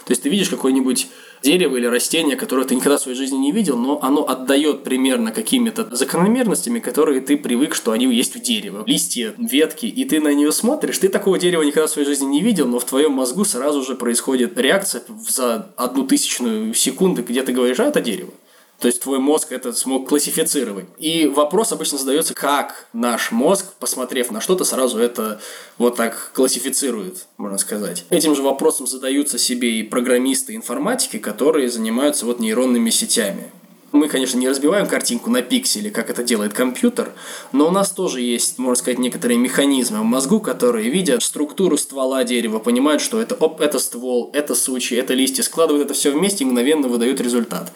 То 0.06 0.12
есть 0.12 0.24
ты 0.24 0.30
видишь 0.30 0.50
какой-нибудь 0.50 1.08
дерево 1.44 1.78
или 1.78 1.86
растение, 1.86 2.36
которое 2.36 2.66
ты 2.66 2.76
никогда 2.76 2.98
в 2.98 3.02
своей 3.02 3.18
жизни 3.18 3.38
не 3.38 3.52
видел, 3.52 3.78
но 3.78 4.00
оно 4.02 4.28
отдает 4.28 4.84
примерно 4.84 5.32
какими-то 5.32 5.88
закономерностями, 5.96 6.80
которые 6.80 7.22
ты 7.22 7.38
привык, 7.38 7.76
что 7.76 7.92
они 7.92 8.06
есть 8.14 8.36
в 8.36 8.42
дереве. 8.42 8.80
Листья, 8.86 9.34
ветки, 9.38 9.86
и 9.86 10.06
ты 10.06 10.20
на 10.20 10.34
нее 10.34 10.52
смотришь, 10.52 10.98
ты 10.98 11.10
такого 11.10 11.38
дерева 11.40 11.62
никогда 11.62 11.88
в 11.88 11.92
своей 11.92 12.08
жизни 12.08 12.26
не 12.26 12.42
видел, 12.42 12.68
но 12.68 12.80
в 12.80 12.86
твоем 12.86 13.14
мозгу 13.14 13.46
сразу 13.46 13.84
же 13.84 13.96
происходит 13.96 14.58
реакция 14.58 15.04
за 15.28 15.70
одну 15.76 16.06
тысячную 16.06 16.74
секунды, 16.74 17.22
где 17.22 17.44
ты 17.44 17.54
говоришь, 17.54 17.80
а 17.80 17.86
это 17.86 18.02
дерево. 18.02 18.32
То 18.80 18.88
есть 18.88 19.02
твой 19.02 19.20
мозг 19.20 19.52
это 19.52 19.74
смог 19.74 20.08
классифицировать. 20.10 20.86
И 20.98 21.28
вопрос 21.28 21.72
обычно 21.72 21.98
задается, 21.98 22.34
как 22.34 22.88
наш 22.94 23.32
мозг, 23.32 23.74
посмотрев 23.80 24.32
на 24.32 24.42
что-то, 24.42 24.66
сразу 24.66 25.00
это 25.00 25.40
вот 25.78 25.96
так 25.96 26.32
классифицирует, 26.34 27.26
можно 27.38 27.58
сказать. 27.58 28.06
Этим 28.10 28.36
же 28.36 28.42
вопросом 28.42 28.88
задаются 28.88 29.38
себе 29.38 29.80
и 29.80 29.84
программисты 29.84 30.56
информатики, 30.56 31.18
которые 31.18 31.70
занимаются 31.70 32.26
вот 32.26 32.40
нейронными 32.40 32.90
сетями. 32.90 33.52
Мы, 33.96 34.10
конечно, 34.10 34.38
не 34.38 34.50
разбиваем 34.50 34.88
картинку 34.88 35.30
на 35.30 35.42
пиксели, 35.42 35.90
как 35.90 36.10
это 36.10 36.22
делает 36.22 36.54
компьютер, 36.54 37.14
но 37.54 37.70
у 37.70 37.72
нас 37.72 37.92
тоже 37.92 38.20
есть, 38.20 38.58
можно 38.58 38.76
сказать, 38.76 39.00
некоторые 39.00 39.38
механизмы 39.38 40.02
в 40.02 40.04
мозгу, 40.04 40.42
которые 40.42 40.90
видят 40.90 41.24
структуру 41.24 41.78
ствола 41.78 42.26
дерева, 42.26 42.60
понимают, 42.60 43.02
что 43.02 43.22
это, 43.22 43.36
оп, 43.36 43.62
это 43.62 43.80
ствол, 43.80 44.32
это 44.34 44.54
сучи, 44.54 44.96
это 44.96 45.14
листья, 45.14 45.44
складывают 45.44 45.86
это 45.86 45.94
все 45.94 46.12
вместе 46.12 46.44
и 46.44 46.48
мгновенно 46.48 46.90
выдают 46.90 47.22
результат. 47.22 47.72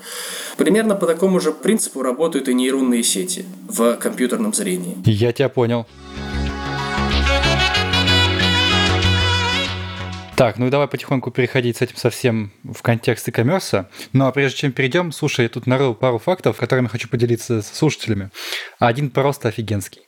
Примерно 0.58 0.96
по 0.96 1.08
такому 1.08 1.40
же 1.40 1.54
принципу 1.54 2.02
работают 2.02 2.50
и 2.50 2.54
нейронные 2.54 3.02
сети 3.02 3.46
в 3.70 3.96
компьютерном 3.96 4.54
зрении. 4.54 4.98
Я 5.06 5.32
тебя 5.32 5.48
понял. 5.48 5.88
Так, 10.40 10.58
ну 10.58 10.68
и 10.68 10.70
давай 10.70 10.88
потихоньку 10.88 11.32
переходить 11.32 11.76
с 11.76 11.82
этим 11.82 11.98
совсем 11.98 12.54
в 12.64 12.82
контекст 12.82 13.28
и 13.28 13.32
коммерса. 13.32 13.90
Ну 14.14 14.26
а 14.26 14.32
прежде 14.32 14.60
чем 14.60 14.72
перейдем, 14.72 15.12
слушай, 15.12 15.42
я 15.42 15.50
тут 15.50 15.68
нарыл 15.68 15.94
пару 15.94 16.18
фактов, 16.18 16.56
которыми 16.56 16.88
хочу 16.88 17.10
поделиться 17.10 17.62
с 17.62 17.68
слушателями. 17.68 18.30
Один 18.80 19.10
просто 19.10 19.50
офигенский. 19.50 20.04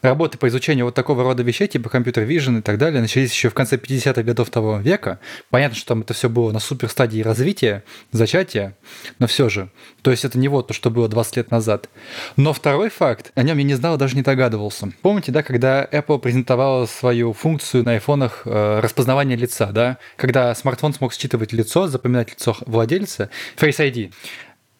Работы 0.00 0.38
по 0.38 0.48
изучению 0.48 0.86
вот 0.86 0.94
такого 0.94 1.22
рода 1.22 1.42
вещей, 1.42 1.68
типа 1.68 1.90
компьютер 1.90 2.24
вижен 2.24 2.56
и 2.56 2.62
так 2.62 2.78
далее, 2.78 3.02
начались 3.02 3.30
еще 3.30 3.50
в 3.50 3.54
конце 3.54 3.76
50-х 3.76 4.22
годов 4.22 4.48
того 4.48 4.78
века. 4.78 5.18
Понятно, 5.50 5.76
что 5.76 5.88
там 5.88 6.00
это 6.00 6.14
все 6.14 6.30
было 6.30 6.50
на 6.50 6.60
супер 6.60 6.88
стадии 6.88 7.20
развития, 7.20 7.84
зачатия, 8.10 8.78
но 9.18 9.26
все 9.26 9.50
же. 9.50 9.68
То 10.00 10.10
есть 10.10 10.24
это 10.24 10.38
не 10.38 10.48
вот 10.48 10.68
то, 10.68 10.72
что 10.72 10.88
было 10.88 11.08
20 11.10 11.36
лет 11.36 11.50
назад. 11.50 11.90
Но 12.36 12.54
второй 12.54 12.88
факт, 12.88 13.32
о 13.34 13.42
нем 13.42 13.58
я 13.58 13.64
не 13.64 13.74
знал, 13.74 13.98
даже 13.98 14.16
не 14.16 14.22
догадывался. 14.22 14.92
Помните, 15.02 15.30
да, 15.30 15.42
когда 15.42 15.84
Apple 15.84 16.20
презентовала 16.20 16.86
свою 16.86 17.34
функцию 17.34 17.84
на 17.84 17.92
айфонах 17.92 18.44
э, 18.46 18.80
распознавания 18.80 19.36
лица, 19.36 19.73
да, 19.74 19.98
когда 20.16 20.54
смартфон 20.54 20.94
смог 20.94 21.12
считывать 21.12 21.52
лицо, 21.52 21.86
запоминать 21.86 22.30
лицо 22.30 22.56
владельца, 22.64 23.28
Face 23.58 23.78
ID. 23.78 24.12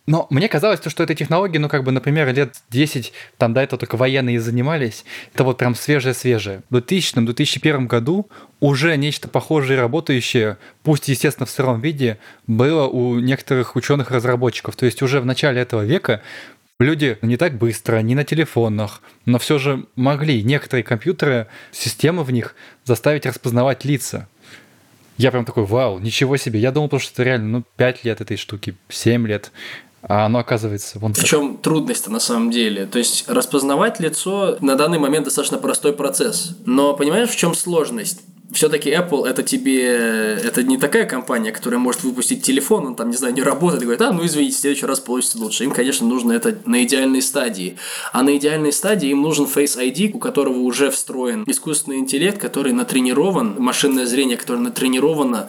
Но 0.07 0.27
мне 0.29 0.49
казалось, 0.49 0.81
что 0.87 1.03
этой 1.03 1.17
технологии, 1.17 1.57
ну, 1.57 1.69
как 1.69 1.83
бы, 1.83 1.91
например, 1.91 2.33
лет 2.35 2.57
10, 2.69 3.13
там 3.39 3.55
до 3.55 3.63
этого 3.63 3.79
только 3.79 3.97
военные 3.97 4.39
занимались, 4.39 5.05
это 5.33 5.45
вот 5.45 5.57
прям 5.57 5.75
свежее-свежее. 5.75 6.63
В 6.69 6.77
2000-2001 6.77 7.87
году 7.87 8.29
уже 8.61 8.95
нечто 8.99 9.29
похожее 9.29 9.81
работающее, 9.81 10.59
пусть, 10.83 11.09
естественно, 11.09 11.47
в 11.47 11.51
сыром 11.51 11.81
виде, 11.81 12.19
было 12.47 12.87
у 12.87 13.19
некоторых 13.19 13.77
ученых-разработчиков. 13.77 14.77
То 14.77 14.85
есть 14.85 15.01
уже 15.01 15.21
в 15.21 15.27
начале 15.27 15.63
этого 15.63 15.83
века 15.83 16.21
люди 16.79 17.17
не 17.23 17.39
так 17.39 17.57
быстро, 17.57 17.99
не 18.03 18.15
на 18.15 18.25
телефонах, 18.25 19.01
но 19.25 19.39
все 19.39 19.59
же 19.59 19.87
могли 19.97 20.43
некоторые 20.43 20.85
компьютеры, 20.85 21.47
системы 21.73 22.25
в 22.25 22.31
них 22.31 22.55
заставить 22.85 23.25
распознавать 23.25 23.87
лица. 23.87 24.29
Я 25.17 25.31
прям 25.31 25.45
такой, 25.45 25.65
вау, 25.65 25.99
ничего 25.99 26.37
себе. 26.37 26.59
Я 26.59 26.73
думал, 26.73 26.89
что 26.99 27.13
это 27.13 27.23
реально, 27.23 27.59
ну, 27.59 27.65
5 27.77 28.05
лет 28.05 28.21
этой 28.21 28.37
штуки, 28.37 28.75
7 28.89 29.27
лет. 29.27 29.53
А 30.07 30.27
оно 30.27 30.39
оказывается 30.39 30.99
вон 30.99 31.15
В 31.15 31.25
чем 31.25 31.57
трудность-то 31.57 32.11
на 32.11 32.21
самом 32.21 32.51
деле? 32.51 32.87
То 32.87 32.99
есть 32.99 33.29
распознавать 33.29 34.01
лицо 34.01 34.57
на 34.61 34.77
данный 34.77 34.99
момент 34.99 35.25
достаточно 35.25 35.59
простой 35.59 35.93
процесс. 35.93 36.57
Но 36.67 36.95
понимаешь, 36.95 37.31
в 37.31 37.37
чем 37.37 37.55
сложность? 37.55 38.21
все-таки 38.55 38.91
Apple 38.91 39.27
это 39.27 39.43
тебе, 39.43 40.39
это 40.43 40.63
не 40.63 40.79
такая 40.79 41.07
компания, 41.07 41.53
которая 41.53 41.81
может 41.81 42.03
выпустить 42.03 42.43
телефон, 42.43 42.87
он 42.87 42.97
там, 42.97 43.11
не 43.11 43.17
знаю, 43.17 43.35
не 43.35 43.43
работает, 43.43 43.83
и 43.83 43.87
говорит, 43.87 44.03
а, 44.03 44.13
ну 44.13 44.25
извините, 44.25 44.57
в 44.57 44.61
следующий 44.61 44.87
раз 44.87 45.01
получится 45.01 45.39
лучше. 45.39 45.65
Им, 45.65 45.73
конечно, 45.73 46.07
нужно 46.07 46.33
это 46.33 46.57
на 46.65 46.83
идеальной 46.85 47.23
стадии. 47.23 47.77
А 48.13 48.23
на 48.23 48.37
идеальной 48.37 48.73
стадии 48.73 49.11
им 49.11 49.23
нужен 49.23 49.47
Face 49.47 49.79
ID, 49.79 50.13
у 50.13 50.19
которого 50.19 50.59
уже 50.59 50.91
встроен 50.91 51.45
искусственный 51.47 51.99
интеллект, 51.99 52.41
который 52.41 52.73
натренирован, 52.73 53.57
машинное 53.59 54.07
зрение, 54.07 54.37
которое 54.37 54.61
натренировано 54.61 55.49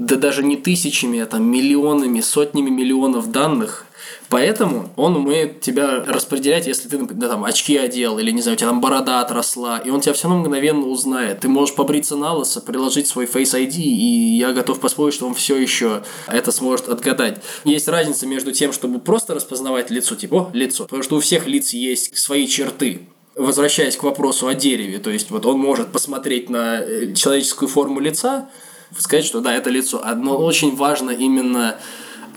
да 0.00 0.16
даже 0.16 0.42
не 0.42 0.56
тысячами, 0.56 1.20
а 1.20 1.26
там 1.26 1.44
миллионами, 1.44 2.20
сотнями 2.20 2.70
миллионов 2.70 3.30
данных, 3.30 3.86
Поэтому 4.28 4.90
он 4.96 5.16
умеет 5.16 5.60
тебя 5.60 6.04
распределять, 6.06 6.66
если 6.66 6.88
ты, 6.88 6.98
да, 6.98 7.28
там, 7.28 7.44
очки 7.44 7.76
одел, 7.76 8.18
или, 8.18 8.30
не 8.30 8.40
знаю, 8.42 8.54
у 8.54 8.58
тебя 8.58 8.68
там 8.68 8.80
борода 8.80 9.20
отросла, 9.20 9.78
и 9.78 9.90
он 9.90 10.00
тебя 10.00 10.14
все 10.14 10.28
равно 10.28 10.42
мгновенно 10.42 10.86
узнает. 10.86 11.40
Ты 11.40 11.48
можешь 11.48 11.74
побриться 11.74 12.16
на 12.16 12.32
лысо, 12.32 12.60
приложить 12.60 13.08
свой 13.08 13.24
Face 13.24 13.54
ID, 13.54 13.74
и 13.76 14.38
я 14.38 14.52
готов 14.52 14.78
поспорить, 14.78 15.14
что 15.14 15.26
он 15.26 15.34
все 15.34 15.56
еще 15.56 16.04
это 16.28 16.52
сможет 16.52 16.88
отгадать. 16.88 17.42
Есть 17.64 17.88
разница 17.88 18.26
между 18.26 18.52
тем, 18.52 18.72
чтобы 18.72 19.00
просто 19.00 19.34
распознавать 19.34 19.90
лицо, 19.90 20.14
типа, 20.14 20.34
о, 20.34 20.50
лицо, 20.52 20.84
потому 20.84 21.02
что 21.02 21.16
у 21.16 21.20
всех 21.20 21.48
лиц 21.48 21.70
есть 21.70 22.16
свои 22.16 22.46
черты, 22.46 23.08
возвращаясь 23.34 23.96
к 23.96 24.04
вопросу 24.04 24.46
о 24.46 24.54
дереве, 24.54 24.98
то 24.98 25.10
есть 25.10 25.30
вот 25.30 25.44
он 25.44 25.58
может 25.58 25.88
посмотреть 25.88 26.48
на 26.48 26.80
э, 26.80 27.14
человеческую 27.14 27.68
форму 27.68 27.98
лица, 27.98 28.48
сказать, 28.96 29.24
что 29.24 29.40
да, 29.40 29.54
это 29.54 29.70
лицо. 29.70 30.02
Но 30.16 30.36
очень 30.36 30.74
важно 30.74 31.10
именно, 31.10 31.76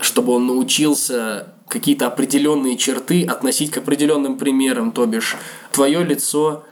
чтобы 0.00 0.32
он 0.32 0.46
научился 0.46 1.48
какие-то 1.68 2.06
определенные 2.06 2.76
черты 2.76 3.24
относить 3.24 3.70
к 3.70 3.78
определенным 3.78 4.38
примерам, 4.38 4.92
то 4.92 5.06
бишь 5.06 5.36
твое 5.72 6.04
лицо, 6.04 6.64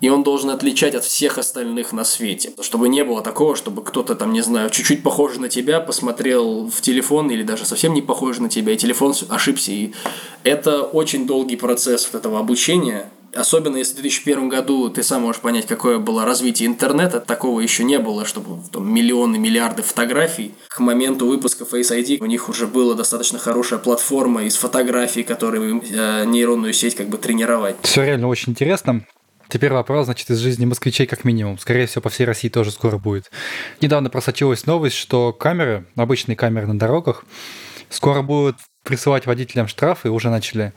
и 0.00 0.10
он 0.10 0.22
должен 0.22 0.50
отличать 0.50 0.94
от 0.94 1.04
всех 1.04 1.38
остальных 1.38 1.92
на 1.92 2.04
свете. 2.04 2.52
Чтобы 2.60 2.88
не 2.88 3.04
было 3.04 3.22
такого, 3.22 3.56
чтобы 3.56 3.82
кто-то 3.82 4.14
там, 4.14 4.32
не 4.32 4.42
знаю, 4.42 4.68
чуть-чуть 4.68 5.02
похож 5.02 5.38
на 5.38 5.48
тебя, 5.48 5.80
посмотрел 5.80 6.66
в 6.66 6.82
телефон 6.82 7.30
или 7.30 7.42
даже 7.42 7.64
совсем 7.64 7.94
не 7.94 8.02
похож 8.02 8.38
на 8.38 8.50
тебя, 8.50 8.72
и 8.72 8.76
телефон 8.76 9.14
ошибся. 9.30 9.72
И 9.72 9.94
это 10.42 10.82
очень 10.82 11.26
долгий 11.26 11.56
процесс 11.56 12.06
вот 12.12 12.18
этого 12.18 12.38
обучения, 12.38 13.10
Особенно 13.34 13.76
если 13.76 13.92
в 13.92 14.02
2001 14.02 14.48
году 14.48 14.88
ты 14.90 15.02
сам 15.02 15.22
можешь 15.22 15.40
понять, 15.40 15.66
какое 15.66 15.98
было 15.98 16.24
развитие 16.24 16.68
интернета, 16.68 17.20
такого 17.20 17.60
еще 17.60 17.84
не 17.84 17.98
было, 17.98 18.24
чтобы 18.24 18.62
там, 18.70 18.92
миллионы, 18.92 19.38
миллиарды 19.38 19.82
фотографий. 19.82 20.54
К 20.68 20.80
моменту 20.80 21.26
выпуска 21.26 21.64
Face 21.64 21.90
ID 21.90 22.18
у 22.20 22.26
них 22.26 22.48
уже 22.48 22.66
была 22.66 22.94
достаточно 22.94 23.38
хорошая 23.38 23.78
платформа 23.78 24.44
из 24.44 24.56
фотографий, 24.56 25.22
которые 25.22 25.80
э, 25.80 26.24
нейронную 26.26 26.72
сеть 26.72 26.94
как 26.94 27.08
бы 27.08 27.18
тренировать. 27.18 27.76
Все 27.82 28.04
реально 28.04 28.28
очень 28.28 28.52
интересно. 28.52 29.04
Теперь 29.48 29.72
вопрос, 29.72 30.06
значит, 30.06 30.30
из 30.30 30.38
жизни 30.38 30.64
москвичей 30.64 31.06
как 31.06 31.24
минимум. 31.24 31.58
Скорее 31.58 31.86
всего, 31.86 32.02
по 32.02 32.08
всей 32.08 32.24
России 32.24 32.48
тоже 32.48 32.70
скоро 32.70 32.98
будет. 32.98 33.30
Недавно 33.80 34.10
просочилась 34.10 34.66
новость, 34.66 34.96
что 34.96 35.32
камеры, 35.32 35.86
обычные 35.96 36.36
камеры 36.36 36.66
на 36.66 36.78
дорогах, 36.78 37.24
скоро 37.90 38.22
будут 38.22 38.56
присылать 38.82 39.26
водителям 39.26 39.66
штрафы 39.66 40.10
уже 40.10 40.28
начали 40.30 40.72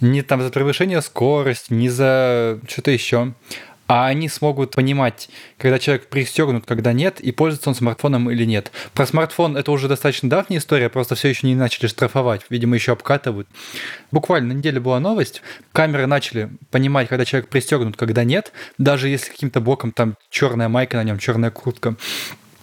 не 0.00 0.22
там 0.22 0.42
за 0.42 0.50
превышение 0.50 1.02
скорости, 1.02 1.72
не 1.72 1.88
за 1.88 2.58
что-то 2.68 2.90
еще, 2.90 3.34
а 3.88 4.06
они 4.06 4.28
смогут 4.28 4.72
понимать, 4.72 5.30
когда 5.56 5.78
человек 5.78 6.08
пристегнут, 6.08 6.66
когда 6.66 6.92
нет, 6.92 7.20
и 7.20 7.32
пользуется 7.32 7.70
он 7.70 7.74
смартфоном 7.74 8.30
или 8.30 8.44
нет. 8.44 8.70
Про 8.92 9.06
смартфон 9.06 9.56
это 9.56 9.72
уже 9.72 9.88
достаточно 9.88 10.28
давняя 10.28 10.60
история, 10.60 10.90
просто 10.90 11.14
все 11.14 11.28
еще 11.28 11.46
не 11.46 11.54
начали 11.54 11.86
штрафовать, 11.86 12.42
видимо, 12.50 12.74
еще 12.74 12.92
обкатывают. 12.92 13.48
Буквально 14.12 14.52
на 14.52 14.58
неделе 14.58 14.78
была 14.78 15.00
новость, 15.00 15.40
камеры 15.72 16.06
начали 16.06 16.50
понимать, 16.70 17.08
когда 17.08 17.24
человек 17.24 17.48
пристегнут, 17.48 17.96
когда 17.96 18.24
нет, 18.24 18.52
даже 18.76 19.08
если 19.08 19.30
каким-то 19.30 19.60
боком 19.62 19.92
там 19.92 20.16
черная 20.28 20.68
майка 20.68 20.98
на 20.98 21.04
нем, 21.04 21.18
черная 21.18 21.50
куртка. 21.50 21.96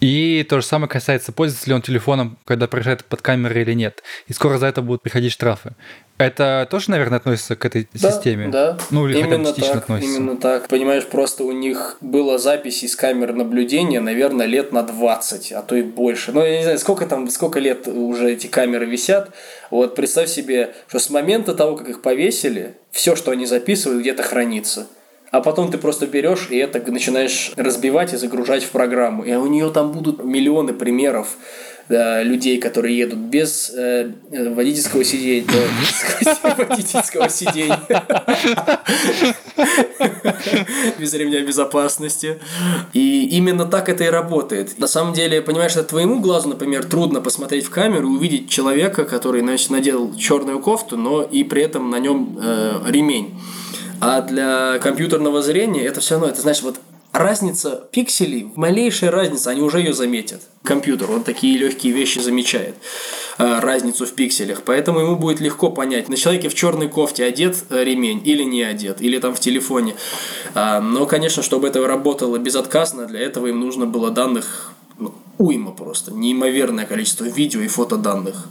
И 0.00 0.44
то 0.48 0.60
же 0.60 0.66
самое 0.66 0.90
касается, 0.90 1.32
пользуется 1.32 1.68
ли 1.68 1.74
он 1.74 1.80
телефоном, 1.80 2.38
когда 2.44 2.66
проезжает 2.66 3.04
под 3.04 3.22
камерой 3.22 3.62
или 3.62 3.72
нет. 3.72 4.02
И 4.26 4.34
скоро 4.34 4.58
за 4.58 4.66
это 4.66 4.82
будут 4.82 5.02
приходить 5.02 5.32
штрафы. 5.32 5.72
Это 6.18 6.66
тоже, 6.70 6.90
наверное, 6.90 7.18
относится 7.18 7.56
к 7.56 7.64
этой 7.64 7.88
да, 7.94 8.10
системе? 8.10 8.48
Да, 8.48 8.78
Ну, 8.90 9.06
или 9.06 9.18
именно 9.18 9.52
хотя 9.52 9.62
бы 9.62 9.68
так, 9.68 9.82
относится. 9.82 10.16
именно 10.16 10.36
так. 10.36 10.68
Понимаешь, 10.68 11.06
просто 11.06 11.44
у 11.44 11.52
них 11.52 11.96
была 12.00 12.38
запись 12.38 12.82
из 12.82 12.96
камер 12.96 13.32
наблюдения, 13.34 14.00
наверное, 14.00 14.46
лет 14.46 14.72
на 14.72 14.82
20, 14.82 15.52
а 15.52 15.62
то 15.62 15.76
и 15.76 15.82
больше. 15.82 16.32
Ну, 16.32 16.44
я 16.44 16.58
не 16.58 16.62
знаю, 16.62 16.78
сколько 16.78 17.06
там, 17.06 17.28
сколько 17.30 17.58
лет 17.58 17.88
уже 17.88 18.32
эти 18.32 18.46
камеры 18.46 18.86
висят. 18.86 19.30
Вот 19.70 19.94
представь 19.94 20.28
себе, 20.28 20.74
что 20.88 20.98
с 20.98 21.10
момента 21.10 21.54
того, 21.54 21.76
как 21.76 21.88
их 21.88 22.02
повесили, 22.02 22.76
все, 22.90 23.16
что 23.16 23.30
они 23.30 23.46
записывают, 23.46 24.00
где-то 24.00 24.22
хранится 24.22 24.86
а 25.30 25.40
потом 25.40 25.70
ты 25.70 25.78
просто 25.78 26.06
берешь 26.06 26.48
и 26.50 26.56
это 26.56 26.80
начинаешь 26.90 27.52
разбивать 27.56 28.12
и 28.12 28.16
загружать 28.16 28.64
в 28.64 28.70
программу. 28.70 29.24
И 29.24 29.32
у 29.34 29.46
нее 29.46 29.70
там 29.70 29.92
будут 29.92 30.24
миллионы 30.24 30.72
примеров 30.72 31.36
да, 31.88 32.22
людей, 32.22 32.58
которые 32.58 32.98
едут 32.98 33.18
без 33.18 33.70
э, 33.70 34.10
водительского 34.30 35.04
сидения. 35.04 35.46
водительского 36.56 37.28
сидения. 37.28 37.78
без 40.98 41.14
ремня 41.14 41.42
безопасности. 41.42 42.40
И 42.92 43.28
именно 43.28 43.66
так 43.66 43.88
это 43.88 44.02
и 44.04 44.08
работает. 44.08 44.78
На 44.78 44.88
самом 44.88 45.12
деле, 45.12 45.42
понимаешь, 45.42 45.72
это 45.72 45.84
твоему 45.84 46.20
глазу, 46.20 46.48
например, 46.48 46.84
трудно 46.84 47.20
посмотреть 47.20 47.66
в 47.66 47.70
камеру 47.70 48.08
и 48.08 48.16
увидеть 48.16 48.50
человека, 48.50 49.04
который, 49.04 49.42
значит, 49.42 49.70
надел 49.70 50.12
черную 50.16 50.58
кофту, 50.60 50.96
но 50.96 51.22
и 51.22 51.44
при 51.44 51.62
этом 51.62 51.90
на 51.90 52.00
нем 52.00 52.36
э, 52.42 52.80
ремень. 52.88 53.38
А 54.00 54.20
для 54.20 54.78
компьютерного 54.78 55.42
зрения 55.42 55.84
это 55.84 56.00
все 56.00 56.14
равно, 56.14 56.28
это 56.28 56.40
значит, 56.40 56.62
вот 56.62 56.76
разница 57.12 57.88
пикселей, 57.90 58.50
малейшая 58.56 59.10
разница, 59.10 59.50
они 59.50 59.62
уже 59.62 59.78
ее 59.78 59.92
заметят. 59.92 60.42
Компьютер, 60.62 61.10
он 61.10 61.22
такие 61.22 61.56
легкие 61.58 61.92
вещи 61.92 62.18
замечает, 62.18 62.74
э, 63.38 63.60
разницу 63.60 64.06
в 64.06 64.12
пикселях. 64.12 64.62
Поэтому 64.62 65.00
ему 65.00 65.16
будет 65.16 65.40
легко 65.40 65.70
понять, 65.70 66.08
на 66.08 66.16
человеке 66.16 66.48
в 66.48 66.54
черной 66.54 66.88
кофте 66.88 67.24
одет 67.24 67.64
э, 67.70 67.84
ремень 67.84 68.20
или 68.24 68.42
не 68.42 68.62
одет, 68.62 69.00
или 69.00 69.18
там 69.18 69.34
в 69.34 69.40
телефоне. 69.40 69.94
А, 70.54 70.80
но, 70.80 71.06
конечно, 71.06 71.42
чтобы 71.42 71.68
это 71.68 71.86
работало 71.86 72.38
безотказно, 72.38 73.06
для 73.06 73.20
этого 73.20 73.46
им 73.46 73.60
нужно 73.60 73.86
было 73.86 74.10
данных 74.10 74.72
ну, 74.98 75.14
уйма 75.38 75.72
просто, 75.72 76.12
неимоверное 76.12 76.86
количество 76.86 77.24
видео 77.24 77.60
и 77.60 77.68
фотоданных 77.68 78.46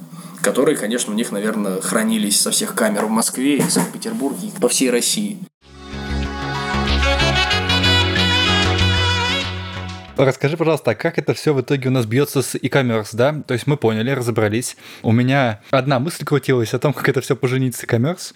которые, 0.46 0.78
конечно, 0.78 1.12
у 1.12 1.16
них, 1.16 1.32
наверное, 1.32 1.82
хранились 1.82 2.40
со 2.40 2.52
всех 2.52 2.76
камер 2.76 3.06
в 3.06 3.10
Москве, 3.10 3.58
и 3.58 3.62
Санкт-Петербурге, 3.68 4.52
по 4.62 4.70
всей 4.70 4.92
России. 4.92 5.40
Расскажи, 10.18 10.56
пожалуйста, 10.56 10.92
а 10.92 10.96
как 10.96 11.20
это 11.20 11.34
все 11.34 11.54
в 11.54 11.60
итоге 11.60 11.90
у 11.90 11.92
нас 11.92 12.06
бьется 12.06 12.42
с 12.42 12.56
e-commerce, 12.56 13.10
да? 13.12 13.44
То 13.46 13.54
есть 13.54 13.68
мы 13.68 13.76
поняли, 13.76 14.12
разобрались. 14.12 14.78
У 15.04 15.12
меня 15.12 15.60
одна 15.72 16.00
мысль 16.00 16.24
крутилась 16.24 16.74
о 16.74 16.80
том, 16.80 16.94
как 16.94 17.10
это 17.10 17.20
все 17.20 17.36
поженить 17.36 17.76
с 17.76 17.84
e-commerce. 17.84 18.34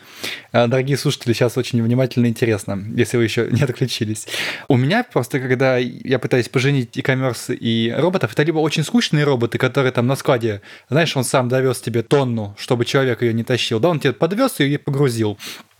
А, 0.51 0.67
дорогие 0.67 0.97
слушатели, 0.97 1.31
сейчас 1.31 1.57
очень 1.57 1.81
внимательно 1.81 2.25
и 2.25 2.29
интересно, 2.29 2.83
если 2.93 3.15
вы 3.15 3.23
еще 3.23 3.47
не 3.49 3.61
отключились. 3.61 4.27
У 4.67 4.75
меня 4.75 5.05
просто, 5.05 5.39
когда 5.39 5.77
я 5.77 6.19
пытаюсь 6.19 6.49
поженить 6.49 6.97
e-commerce 6.97 7.55
и 7.55 7.93
роботов, 7.97 8.33
это 8.33 8.43
либо 8.43 8.57
очень 8.57 8.83
скучные 8.83 9.23
роботы, 9.23 9.57
которые 9.57 9.93
там 9.93 10.05
на 10.05 10.17
складе, 10.17 10.61
знаешь, 10.89 11.15
он 11.15 11.23
сам 11.23 11.47
довез 11.47 11.79
тебе 11.79 12.03
тонну, 12.03 12.57
чтобы 12.59 12.83
человек 12.83 13.21
ее 13.21 13.33
не 13.33 13.45
тащил, 13.45 13.79
да, 13.79 13.87
он 13.87 14.01
тебе 14.01 14.11
подвез 14.11 14.59
ее 14.59 14.73
и 14.73 14.77
погрузил. 14.77 15.37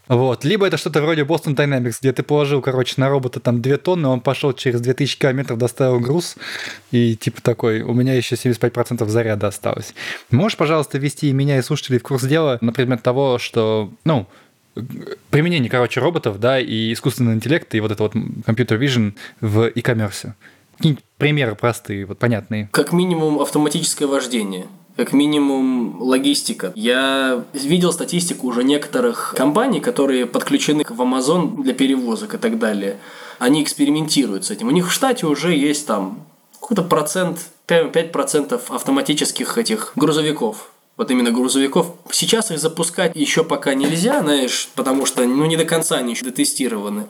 Вот. 0.10 0.44
Либо 0.44 0.68
это 0.68 0.76
что-то 0.76 1.02
вроде 1.02 1.22
Boston 1.22 1.56
Dynamics, 1.56 1.98
где 2.02 2.12
ты 2.12 2.24
положил, 2.24 2.62
короче, 2.62 2.96
на 2.98 3.08
робота 3.10 3.40
там 3.40 3.62
2 3.62 3.78
тонны, 3.78 4.08
он 4.10 4.20
пошел 4.20 4.52
через 4.52 4.82
2000 4.82 5.18
километров, 5.18 5.58
доставил 5.58 6.00
груз, 6.00 6.36
и 6.92 7.16
типа 7.16 7.42
такой, 7.42 7.82
у 7.84 7.94
меня 7.94 8.16
еще 8.16 8.36
75% 8.36 9.08
заряда 9.08 9.48
осталось. 9.48 9.94
Можешь, 10.32 10.58
пожалуйста, 10.58 10.98
ввести 10.98 11.32
меня 11.32 11.60
и 11.60 11.62
слушателей 11.62 12.00
в 12.00 12.04
курс 12.04 12.24
дела 12.24 12.58
на 12.60 12.74
предмет 12.74 13.04
того, 13.04 13.38
что, 13.38 13.94
ну, 14.04 14.28
применение, 15.30 15.70
короче, 15.70 16.00
роботов, 16.00 16.40
да, 16.40 16.60
и 16.60 16.92
искусственный 16.92 17.36
интеллект, 17.36 17.74
и 17.76 17.80
вот 17.80 17.92
это 17.92 18.02
вот 18.02 18.14
компьютер 18.46 18.82
vision 18.82 19.14
в 19.42 19.72
e-commerce. 19.76 20.34
Какие-нибудь 20.78 21.04
примеры 21.18 21.56
простые, 21.56 22.06
вот 22.06 22.18
понятные. 22.18 22.70
Как 22.72 22.94
минимум 22.94 23.40
автоматическое 23.40 24.08
вождение 24.08 24.66
как 25.00 25.14
минимум 25.14 26.02
логистика. 26.02 26.74
Я 26.76 27.46
видел 27.54 27.94
статистику 27.94 28.48
уже 28.48 28.66
некоторых 28.66 29.34
компаний, 29.34 29.80
которые 29.80 30.26
подключены 30.26 30.84
в 30.84 31.02
Amazon 31.02 31.64
для 31.64 31.74
перевозок 31.74 32.34
и 32.34 32.38
так 32.38 32.60
далее. 32.60 32.98
Они 33.38 33.64
экспериментируют 33.64 34.44
с 34.44 34.52
этим. 34.52 34.68
У 34.68 34.72
них 34.72 34.90
в 34.90 34.92
штате 34.92 35.26
уже 35.26 35.56
есть 35.56 35.88
там 35.88 36.20
какой-то 36.60 36.84
процент, 36.84 37.40
5% 37.70 38.62
автоматических 38.68 39.58
этих 39.58 39.94
грузовиков 39.96 40.70
вот 41.00 41.10
именно 41.12 41.32
грузовиков. 41.32 41.94
Сейчас 42.12 42.52
их 42.52 42.60
запускать 42.60 43.16
еще 43.16 43.46
пока 43.46 43.74
нельзя, 43.74 44.22
знаешь, 44.22 44.68
потому 44.76 45.06
что 45.06 45.24
ну, 45.24 45.46
не 45.46 45.56
до 45.56 45.64
конца 45.64 45.96
они 45.96 46.12
еще 46.12 46.26
дотестированы. 46.26 47.06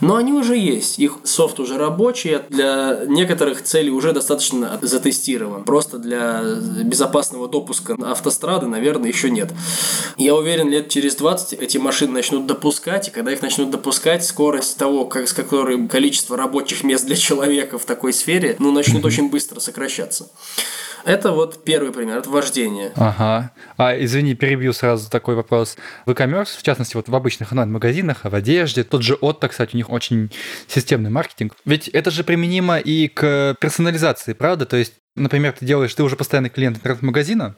Но 0.00 0.16
они 0.16 0.34
уже 0.34 0.54
есть. 0.54 0.98
Их 0.98 1.16
софт 1.24 1.58
уже 1.58 1.78
рабочий, 1.78 2.40
для 2.50 3.00
некоторых 3.06 3.64
целей 3.64 3.88
уже 3.90 4.12
достаточно 4.12 4.78
затестирован. 4.82 5.64
Просто 5.64 5.96
для 5.96 6.42
безопасного 6.84 7.48
допуска 7.48 7.96
автострады, 8.04 8.66
наверное, 8.66 9.08
еще 9.08 9.30
нет. 9.30 9.50
Я 10.18 10.34
уверен, 10.34 10.68
лет 10.68 10.90
через 10.90 11.14
20 11.14 11.54
эти 11.54 11.78
машины 11.78 12.12
начнут 12.12 12.46
допускать, 12.46 13.08
и 13.08 13.10
когда 13.10 13.32
их 13.32 13.40
начнут 13.40 13.70
допускать, 13.70 14.26
скорость 14.26 14.76
того, 14.76 15.06
как, 15.06 15.26
с 15.26 15.32
которым 15.32 15.88
количество 15.88 16.36
рабочих 16.36 16.84
мест 16.84 17.06
для 17.06 17.16
человека 17.16 17.78
в 17.78 17.86
такой 17.86 18.12
сфере, 18.12 18.56
ну, 18.58 18.72
начнут 18.72 19.06
очень 19.06 19.30
быстро 19.30 19.58
сокращаться. 19.58 20.28
Это 21.04 21.32
вот 21.32 21.64
первый 21.64 21.92
пример, 21.92 22.18
это 22.18 22.30
вождение. 22.30 22.92
Ага. 22.96 23.52
А, 23.76 23.96
извини, 23.98 24.34
перебью 24.34 24.72
сразу 24.72 25.10
такой 25.10 25.34
вопрос. 25.34 25.76
В 26.06 26.10
e-commerce, 26.10 26.58
в 26.58 26.62
частности, 26.62 26.96
вот 26.96 27.08
в 27.08 27.14
обычных 27.14 27.52
онлайн-магазинах, 27.52 28.20
в 28.24 28.34
одежде, 28.34 28.84
тот 28.84 29.02
же 29.02 29.14
Отто, 29.14 29.48
кстати, 29.48 29.74
у 29.74 29.76
них 29.76 29.90
очень 29.90 30.30
системный 30.66 31.10
маркетинг. 31.10 31.56
Ведь 31.64 31.88
это 31.88 32.10
же 32.10 32.24
применимо 32.24 32.78
и 32.78 33.08
к 33.08 33.56
персонализации, 33.60 34.32
правда? 34.32 34.66
То 34.66 34.76
есть, 34.76 34.94
например, 35.16 35.52
ты 35.52 35.66
делаешь, 35.66 35.94
ты 35.94 36.02
уже 36.02 36.16
постоянный 36.16 36.50
клиент 36.50 36.78
интернет-магазина, 36.78 37.56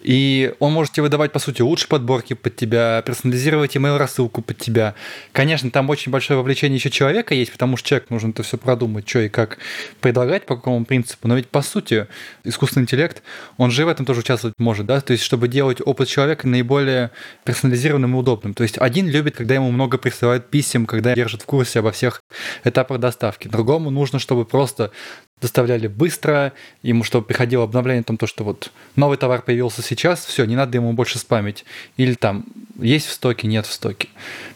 и 0.00 0.54
он 0.58 0.72
может 0.72 0.92
тебе 0.92 1.04
выдавать, 1.04 1.32
по 1.32 1.38
сути, 1.38 1.62
лучшие 1.62 1.88
подборки 1.88 2.34
под 2.34 2.56
тебя, 2.56 3.02
персонализировать 3.02 3.76
email-рассылку 3.76 4.42
под 4.42 4.58
тебя. 4.58 4.94
Конечно, 5.32 5.70
там 5.70 5.90
очень 5.90 6.12
большое 6.12 6.38
вовлечение 6.38 6.76
еще 6.76 6.90
человека 6.90 7.34
есть, 7.34 7.52
потому 7.52 7.76
что 7.76 7.88
человек 7.88 8.10
нужно 8.10 8.30
это 8.30 8.42
все 8.42 8.58
продумать, 8.58 9.08
что 9.08 9.20
и 9.20 9.28
как 9.28 9.58
предлагать, 10.00 10.46
по 10.46 10.56
какому 10.56 10.84
принципу. 10.84 11.28
Но 11.28 11.36
ведь, 11.36 11.48
по 11.48 11.62
сути, 11.62 12.06
искусственный 12.44 12.84
интеллект, 12.84 13.22
он 13.56 13.70
же 13.70 13.84
в 13.84 13.88
этом 13.88 14.06
тоже 14.06 14.20
участвовать 14.20 14.54
может, 14.58 14.86
да, 14.86 15.00
то 15.00 15.12
есть, 15.12 15.24
чтобы 15.24 15.48
делать 15.48 15.80
опыт 15.84 16.08
человека 16.08 16.46
наиболее 16.46 17.10
персонализированным 17.44 18.14
и 18.14 18.18
удобным. 18.18 18.54
То 18.54 18.62
есть, 18.62 18.78
один 18.78 19.08
любит, 19.08 19.36
когда 19.36 19.54
ему 19.54 19.70
много 19.70 19.98
присылают 19.98 20.48
писем, 20.50 20.86
когда 20.86 21.14
держат 21.14 21.42
в 21.42 21.46
курсе 21.46 21.80
обо 21.80 21.92
всех 21.92 22.22
этапах 22.64 22.98
доставки. 22.98 23.48
Другому 23.48 23.90
нужно, 23.90 24.18
чтобы 24.18 24.44
просто 24.44 24.92
доставляли 25.40 25.86
быстро, 25.86 26.52
ему 26.82 27.04
чтобы 27.04 27.26
приходило 27.26 27.64
обновление 27.64 28.00
о 28.00 28.04
том, 28.04 28.16
то, 28.16 28.26
что 28.26 28.44
вот 28.44 28.70
новый 28.96 29.18
товар 29.18 29.42
появился 29.42 29.82
сейчас, 29.82 30.24
все, 30.24 30.44
не 30.44 30.56
надо 30.56 30.76
ему 30.76 30.92
больше 30.92 31.18
спамить. 31.18 31.64
Или 31.96 32.14
там 32.14 32.44
есть 32.78 33.06
в 33.06 33.12
стоке, 33.12 33.46
нет 33.46 33.66
в 33.66 33.72
стоке. 33.72 34.08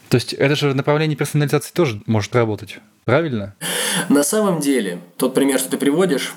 То 0.09 0.17
есть 0.17 0.33
это 0.33 0.57
же 0.57 0.75
направление 0.75 1.17
персонализации 1.17 1.73
тоже 1.73 2.03
может 2.07 2.35
работать, 2.35 2.79
правильно? 3.05 3.55
На 4.09 4.23
самом 4.23 4.61
деле, 4.61 4.99
тот 5.17 5.35
пример, 5.35 5.59
что 5.59 5.71
ты 5.71 5.79
приводишь, 5.79 6.35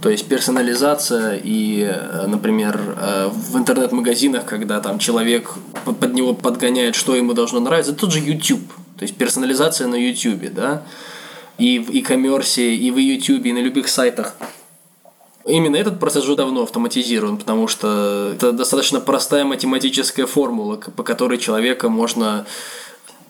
то 0.00 0.10
есть 0.10 0.28
персонализация 0.28 1.40
и, 1.42 1.92
например, 2.26 2.78
э, 2.96 3.28
в 3.32 3.56
интернет-магазинах, 3.56 4.44
когда 4.44 4.80
там 4.80 4.98
человек 4.98 5.54
под 5.84 6.14
него 6.14 6.34
подгоняет, 6.34 6.94
что 6.94 7.16
ему 7.16 7.32
должно 7.32 7.60
нравиться, 7.60 7.92
тот 7.92 8.12
же 8.12 8.20
YouTube. 8.20 8.66
То 8.98 9.02
есть 9.02 9.16
персонализация 9.16 9.88
на 9.88 9.96
YouTube, 9.96 10.52
да 10.54 10.82
и 11.58 11.78
в 11.78 11.90
e-commerce, 11.90 12.60
и 12.60 12.90
в 12.90 12.96
YouTube, 12.96 13.46
и 13.46 13.52
на 13.52 13.58
любых 13.58 13.88
сайтах. 13.88 14.34
Именно 15.44 15.76
этот 15.76 16.00
процесс 16.00 16.24
уже 16.24 16.34
давно 16.34 16.62
автоматизирован, 16.62 17.38
потому 17.38 17.68
что 17.68 18.32
это 18.34 18.52
достаточно 18.52 19.00
простая 19.00 19.44
математическая 19.44 20.26
формула, 20.26 20.76
по 20.76 21.04
которой 21.04 21.38
человека 21.38 21.88
можно 21.88 22.46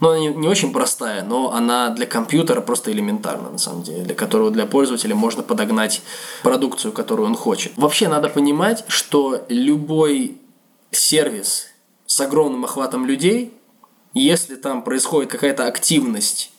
ну, 0.01 0.11
она 0.11 0.19
не, 0.19 0.29
не 0.29 0.49
очень 0.49 0.73
простая, 0.73 1.25
но 1.25 1.53
она 1.53 1.89
для 1.91 2.07
компьютера 2.07 2.61
просто 2.61 2.93
элементарна, 2.93 3.51
на 3.51 3.59
самом 3.59 3.83
деле, 3.83 4.03
для 4.03 4.15
которого 4.15 4.51
для 4.51 4.67
пользователя 4.67 5.15
можно 5.15 5.43
подогнать 5.43 6.03
продукцию, 6.43 6.93
которую 6.93 7.27
он 7.27 7.35
хочет. 7.35 7.73
Вообще 7.77 8.09
надо 8.09 8.29
понимать, 8.29 8.85
что 8.89 9.45
любой 9.49 10.37
сервис 10.91 11.69
с 12.07 12.21
огромным 12.21 12.65
охватом 12.65 13.07
людей, 13.07 13.55
если 14.13 14.57
там 14.57 14.83
происходит 14.83 15.31
какая-то 15.31 15.67
активность 15.67 16.53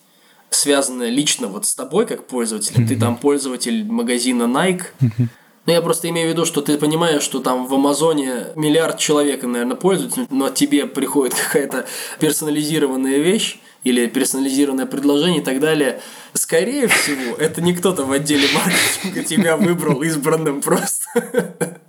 связанное 0.50 1.10
лично 1.10 1.48
вот 1.48 1.66
с 1.66 1.76
тобой 1.76 2.06
как 2.06 2.28
пользователем. 2.28 2.84
Mm-hmm. 2.84 2.88
Ты 2.88 3.00
там 3.00 3.18
пользователь 3.18 3.86
магазина 3.86 4.44
Nike. 4.44 4.84
Mm-hmm. 5.00 5.28
Ну, 5.68 5.74
я 5.74 5.82
просто 5.82 6.08
имею 6.10 6.30
в 6.30 6.32
виду, 6.32 6.46
что 6.46 6.62
ты 6.62 6.78
понимаешь, 6.78 7.22
что 7.22 7.40
там 7.40 7.68
в 7.68 7.74
Амазоне 7.74 8.48
миллиард 8.56 8.98
человек, 9.00 9.44
наверное, 9.44 9.76
пользуются, 9.76 10.26
но 10.30 10.50
тебе 10.50 10.86
приходит 10.86 11.36
какая-то 11.48 11.86
персонализированная 12.20 13.18
вещь 13.18 13.60
или 13.84 14.08
персонализированное 14.08 14.86
предложение 14.86 15.42
и 15.42 15.44
так 15.44 15.60
далее. 15.60 16.00
Скорее 16.34 16.88
всего, 16.88 17.36
это 17.36 17.62
не 17.62 17.74
кто-то 17.74 18.06
в 18.06 18.12
отделе 18.14 18.48
маркетинга 18.54 19.24
тебя 19.24 19.58
выбрал 19.58 20.02
избранным 20.04 20.62
просто. 20.62 21.06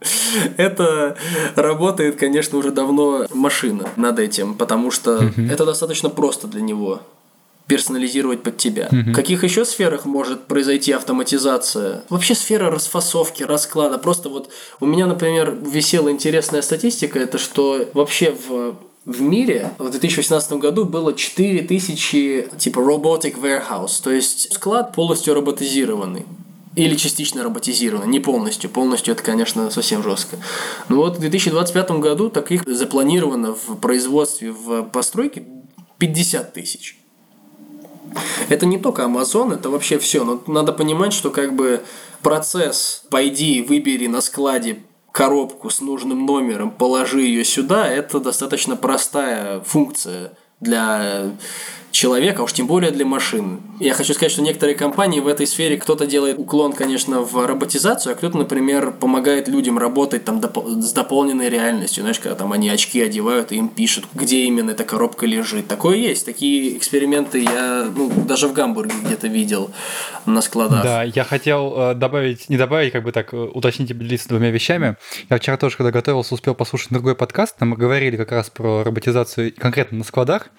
Это 0.56 1.16
работает, 1.54 2.16
конечно, 2.16 2.58
уже 2.58 2.70
давно 2.70 3.26
машина 3.32 3.88
над 3.96 4.18
этим, 4.18 4.54
потому 4.54 4.90
что 4.90 5.32
это 5.36 5.64
достаточно 5.64 6.08
просто 6.08 6.46
для 6.46 6.60
него 6.60 7.02
персонализировать 7.68 8.42
под 8.42 8.56
тебя. 8.56 8.88
Угу. 8.90 9.10
В 9.10 9.12
каких 9.12 9.44
еще 9.44 9.64
сферах 9.64 10.06
может 10.06 10.46
произойти 10.46 10.92
автоматизация? 10.92 12.02
Вообще 12.08 12.34
сфера 12.34 12.70
расфасовки, 12.70 13.42
расклада. 13.42 13.98
Просто 13.98 14.30
вот 14.30 14.50
у 14.80 14.86
меня, 14.86 15.06
например, 15.06 15.54
висела 15.54 16.10
интересная 16.10 16.62
статистика, 16.62 17.18
это 17.18 17.38
что 17.38 17.88
вообще 17.92 18.32
в 18.32 18.76
в 19.04 19.22
мире 19.22 19.70
в 19.78 19.88
2018 19.88 20.52
году 20.54 20.84
было 20.84 21.14
4000 21.14 22.48
типа 22.58 22.78
robotic 22.80 23.40
warehouse, 23.40 24.02
то 24.04 24.10
есть 24.10 24.52
склад 24.52 24.92
полностью 24.92 25.32
роботизированный. 25.32 26.26
Или 26.76 26.94
частично 26.94 27.42
роботизировано, 27.42 28.04
не 28.04 28.20
полностью. 28.20 28.68
Полностью 28.68 29.14
это, 29.14 29.22
конечно, 29.22 29.70
совсем 29.70 30.02
жестко. 30.02 30.36
Но 30.88 30.96
вот 30.96 31.16
в 31.16 31.20
2025 31.20 31.90
году 31.92 32.28
таких 32.28 32.62
запланировано 32.66 33.54
в 33.54 33.76
производстве, 33.76 34.52
в 34.52 34.82
постройке 34.84 35.42
50 35.98 36.52
тысяч. 36.52 36.97
Это 38.48 38.66
не 38.66 38.78
только 38.78 39.02
Amazon, 39.02 39.54
это 39.54 39.70
вообще 39.70 39.98
все. 39.98 40.24
Но 40.24 40.42
надо 40.46 40.72
понимать, 40.72 41.12
что 41.12 41.30
как 41.30 41.54
бы 41.54 41.82
процесс 42.22 43.04
«пойди, 43.10 43.62
выбери 43.62 44.06
на 44.06 44.20
складе 44.20 44.80
коробку 45.12 45.70
с 45.70 45.80
нужным 45.80 46.26
номером, 46.26 46.70
положи 46.70 47.22
ее 47.22 47.44
сюда»– 47.44 47.86
это 47.88 48.20
достаточно 48.20 48.76
простая 48.76 49.60
функция 49.60 50.32
для 50.60 51.32
человека, 51.90 52.42
а 52.42 52.44
уж 52.44 52.52
тем 52.52 52.66
более 52.66 52.90
для 52.90 53.04
машин. 53.04 53.60
Я 53.80 53.94
хочу 53.94 54.14
сказать, 54.14 54.32
что 54.32 54.42
некоторые 54.42 54.76
компании 54.76 55.20
в 55.20 55.26
этой 55.26 55.46
сфере 55.46 55.76
кто-то 55.76 56.06
делает 56.06 56.38
уклон, 56.38 56.72
конечно, 56.72 57.20
в 57.22 57.46
роботизацию, 57.46 58.12
а 58.12 58.16
кто-то, 58.16 58.38
например, 58.38 58.92
помогает 58.92 59.48
людям 59.48 59.78
работать 59.78 60.24
там 60.24 60.38
доп- 60.40 60.80
с 60.80 60.92
дополненной 60.92 61.48
реальностью. 61.48 62.02
Знаешь, 62.02 62.18
когда 62.18 62.34
там 62.34 62.52
они 62.52 62.68
очки 62.68 63.00
одевают 63.00 63.52
и 63.52 63.56
им 63.56 63.68
пишут, 63.68 64.06
где 64.14 64.44
именно 64.44 64.72
эта 64.72 64.84
коробка 64.84 65.26
лежит. 65.26 65.68
Такое 65.68 65.96
есть. 65.96 66.26
Такие 66.26 66.76
эксперименты 66.76 67.42
я 67.42 67.90
ну, 67.94 68.10
даже 68.26 68.48
в 68.48 68.52
Гамбурге 68.52 68.94
где-то 69.04 69.28
видел 69.28 69.70
на 70.26 70.40
складах. 70.40 70.82
Да, 70.82 71.02
я 71.02 71.24
хотел 71.24 71.74
э, 71.76 71.94
добавить, 71.94 72.48
не 72.48 72.56
добавить, 72.56 72.92
как 72.92 73.02
бы 73.02 73.12
так, 73.12 73.32
э, 73.32 73.36
уточнить 73.36 73.90
и 73.90 73.94
поделиться 73.94 74.28
двумя 74.28 74.50
вещами. 74.50 74.96
Я 75.30 75.38
вчера 75.38 75.56
тоже, 75.56 75.76
когда 75.76 75.90
готовился, 75.90 76.34
успел 76.34 76.54
послушать 76.54 76.90
другой 76.90 77.14
подкаст, 77.14 77.56
там 77.56 77.70
мы 77.70 77.76
говорили 77.76 78.16
как 78.16 78.32
раз 78.32 78.50
про 78.50 78.84
роботизацию 78.84 79.52
конкретно 79.56 79.98
на 79.98 80.04
складах 80.04 80.50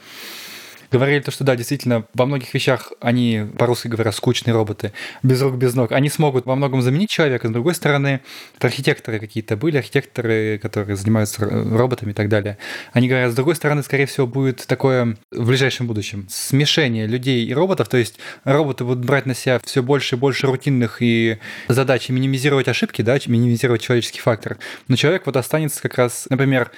говорили 0.91 1.19
то, 1.21 1.32
что 1.32 1.43
да, 1.43 1.56
действительно, 1.56 2.06
во 2.13 2.25
многих 2.25 2.54
вещах 2.54 2.91
они, 2.99 3.45
по-русски 3.58 3.88
говоря, 3.88 4.12
скучные 4.12 4.54
роботы, 4.54 4.93
без 5.23 5.41
рук, 5.41 5.56
без 5.56 5.73
ног. 5.75 5.91
Они 5.91 6.10
смогут 6.10 6.45
во 6.45 6.56
многом 6.56 6.82
заменить 6.82 7.10
человека. 7.10 7.47
С 7.47 7.52
другой 7.52 7.75
стороны, 7.75 8.21
это 8.58 8.67
архитекторы 8.67 9.19
какие-то 9.19 9.58
были, 9.58 9.78
архитекторы, 9.78 10.60
которые 10.62 10.95
занимаются 10.95 11.45
роботами 11.45 12.12
и 12.12 12.13
так 12.13 12.30
далее. 12.30 12.58
Они 12.93 13.08
говорят, 13.08 13.32
с 13.32 13.36
другой 13.36 13.56
стороны, 13.56 13.84
скорее 13.84 14.06
всего, 14.06 14.28
будет 14.28 14.65
такое 14.67 15.17
в 15.32 15.47
ближайшем 15.47 15.88
будущем 15.88 16.28
смешение 16.30 17.08
людей 17.08 17.45
и 17.45 17.54
роботов, 17.54 17.89
то 17.89 17.97
есть 17.97 18.19
роботы 18.43 18.84
будут 18.84 19.06
брать 19.06 19.25
на 19.25 19.36
себя 19.36 19.60
все 19.63 19.84
больше 19.84 20.15
и 20.15 20.19
больше 20.19 20.47
рутинных 20.47 21.02
и 21.02 21.38
задач, 21.67 22.10
и 22.10 22.13
минимизировать 22.13 22.67
ошибки, 22.67 23.02
да, 23.02 23.17
минимизировать 23.28 23.82
человеческий 23.82 24.19
фактор. 24.19 24.58
Но 24.88 24.95
человек 24.95 25.25
вот 25.25 25.36
останется 25.36 25.82
как 25.82 25.95
раз, 25.95 26.28
например, 26.30 26.71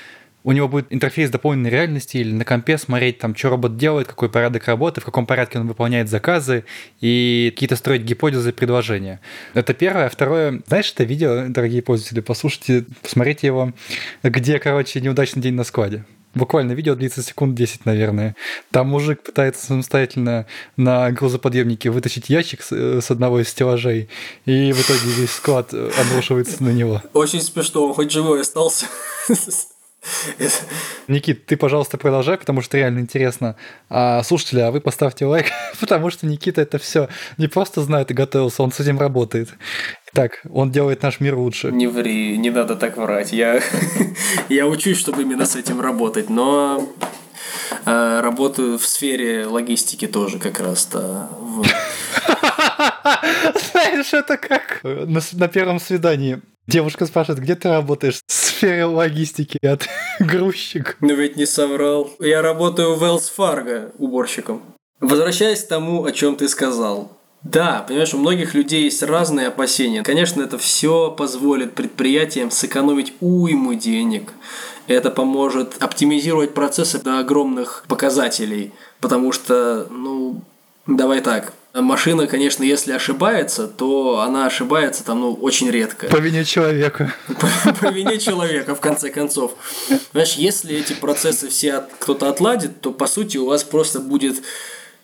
у 0.44 0.52
него 0.52 0.68
будет 0.68 0.88
интерфейс 0.90 1.30
дополненной 1.30 1.70
реальности 1.70 2.18
или 2.18 2.32
на 2.32 2.46
компе 2.46 2.78
смотреть, 2.78 3.20
там, 3.20 3.36
что 3.36 3.50
робот 3.50 3.78
делает, 3.78 4.08
какой 4.08 4.30
порядок 4.30 4.68
работы, 4.68 5.02
в 5.02 5.06
каком 5.06 5.26
порядке 5.26 5.60
он 5.60 5.68
выполняет 5.68 6.10
заказы 6.10 6.66
и 7.00 7.52
какие-то 7.54 7.76
строить 7.76 8.02
гипотезы 8.04 8.52
предложения. 8.52 9.20
Это 9.54 9.74
первое. 9.74 10.10
Второе, 10.10 10.62
знаешь, 10.68 10.92
это 10.92 11.04
видео, 11.04 11.46
дорогие 11.48 11.82
пользователи, 11.82 12.22
послушайте, 12.22 12.86
посмотрите 13.02 13.48
его, 13.48 13.74
где, 14.24 14.60
короче, 14.60 15.02
неудачный 15.02 15.42
день 15.42 15.54
на 15.54 15.64
складе. 15.64 16.06
Буквально 16.34 16.72
видео 16.72 16.96
длится 16.96 17.22
секунд 17.22 17.56
10, 17.56 17.86
наверное. 17.86 18.38
Там 18.72 18.88
мужик 18.88 19.22
пытается 19.22 19.66
самостоятельно 19.66 20.48
на 20.78 21.12
грузоподъемнике 21.12 21.90
вытащить 21.90 22.30
ящик 22.30 22.62
с, 22.62 22.72
с 22.72 23.12
одного 23.12 23.42
из 23.42 23.50
стеллажей, 23.50 24.10
и 24.46 24.72
в 24.72 24.82
итоге 24.82 25.12
весь 25.18 25.32
склад 25.32 25.74
обрушивается 25.74 26.64
на 26.64 26.70
него. 26.70 27.02
Очень 27.14 27.42
смешно, 27.42 27.86
он 27.86 27.94
хоть 27.94 28.12
живой 28.12 28.42
остался. 28.42 28.86
Никит, 31.08 31.46
ты, 31.46 31.58
пожалуйста, 31.58 31.98
продолжай, 31.98 32.38
потому 32.38 32.62
что 32.62 32.78
реально 32.78 33.00
интересно. 33.00 33.56
А, 33.90 34.24
слушатели, 34.24 34.60
а 34.60 34.72
вы 34.72 34.82
поставьте 34.82 35.26
лайк, 35.26 35.48
потому 35.80 36.10
что 36.10 36.26
Никита 36.26 36.62
это 36.62 36.78
все 36.80 37.10
не 37.38 37.48
просто 37.48 37.82
знает 37.82 38.12
и 38.12 38.14
готовился, 38.14 38.64
он 38.64 38.72
с 38.72 38.80
этим 38.80 39.00
работает. 39.00 39.50
Так, 40.14 40.42
он 40.52 40.72
делает 40.72 41.04
наш 41.04 41.20
мир 41.20 41.36
лучше. 41.36 41.72
Не 41.72 41.88
ври, 41.88 42.38
не 42.38 42.50
надо 42.50 42.76
так 42.76 42.98
врать. 42.98 43.32
Я, 43.32 43.62
я 44.50 44.68
учусь, 44.68 44.98
чтобы 44.98 45.22
именно 45.22 45.46
с 45.46 45.56
этим 45.56 45.80
работать, 45.80 46.30
но 46.30 46.86
э, 47.86 48.20
работаю 48.22 48.78
в 48.78 48.86
сфере 48.86 49.46
логистики 49.46 50.08
тоже 50.08 50.40
как 50.40 50.60
раз-то. 50.60 51.30
Знаешь, 53.72 54.14
это 54.14 54.38
как 54.38 54.82
на, 54.84 55.22
на 55.34 55.48
первом 55.48 55.80
свидании. 55.80 56.42
Девушка 56.68 57.06
спрашивает, 57.06 57.42
где 57.42 57.56
ты 57.56 57.70
работаешь? 57.70 58.22
Сфере 58.62 58.86
логистики 58.86 59.58
от 59.66 59.90
грузчик. 60.20 60.96
Ну 61.02 61.16
ведь 61.16 61.36
не 61.36 61.48
соврал. 61.48 62.12
Я 62.20 62.44
работаю 62.44 62.94
в 62.94 63.04
Wells 63.04 63.24
Fargo 63.36 63.92
уборщиком. 63.98 64.62
Возвращаясь 65.00 65.64
к 65.64 65.68
тому, 65.68 66.06
о 66.06 66.12
чем 66.12 66.36
ты 66.36 66.48
сказал. 66.48 67.12
Да, 67.42 67.84
понимаешь, 67.88 68.14
у 68.14 68.20
многих 68.20 68.54
людей 68.54 68.84
есть 68.84 69.02
разные 69.02 69.48
опасения. 69.48 70.04
Конечно, 70.04 70.44
это 70.44 70.60
все 70.60 71.10
позволит 71.10 71.74
предприятиям 71.74 72.52
сэкономить 72.52 73.14
уйму 73.20 73.74
денег. 73.74 74.32
Это 74.86 75.10
поможет 75.10 75.82
оптимизировать 75.82 76.54
процессы 76.54 77.02
до 77.02 77.18
огромных 77.18 77.84
показателей. 77.88 78.74
Потому 79.00 79.32
что, 79.32 79.88
ну, 79.90 80.44
давай 80.86 81.22
так, 81.22 81.54
Машина, 81.74 82.28
конечно, 82.28 82.64
если 82.64 82.92
ошибается, 82.92 83.66
то 83.66 84.20
она 84.20 84.46
ошибается 84.46 85.06
там, 85.06 85.22
ну, 85.22 85.34
очень 85.34 85.70
редко. 85.70 86.08
По 86.08 86.18
вине 86.18 86.44
человека. 86.44 87.14
По, 87.28 87.74
по 87.74 87.92
вине 87.92 88.20
человека, 88.20 88.76
в 88.76 88.82
конце 88.82 89.10
концов. 89.10 89.54
Знаешь, 90.12 90.34
если 90.34 90.76
эти 90.76 90.92
процессы 90.92 91.48
все 91.48 91.86
кто-то 92.00 92.28
отладит, 92.28 92.82
то, 92.82 92.92
по 92.92 93.08
сути, 93.08 93.38
у 93.38 93.46
вас 93.46 93.64
просто 93.64 94.02
будет 94.02 94.44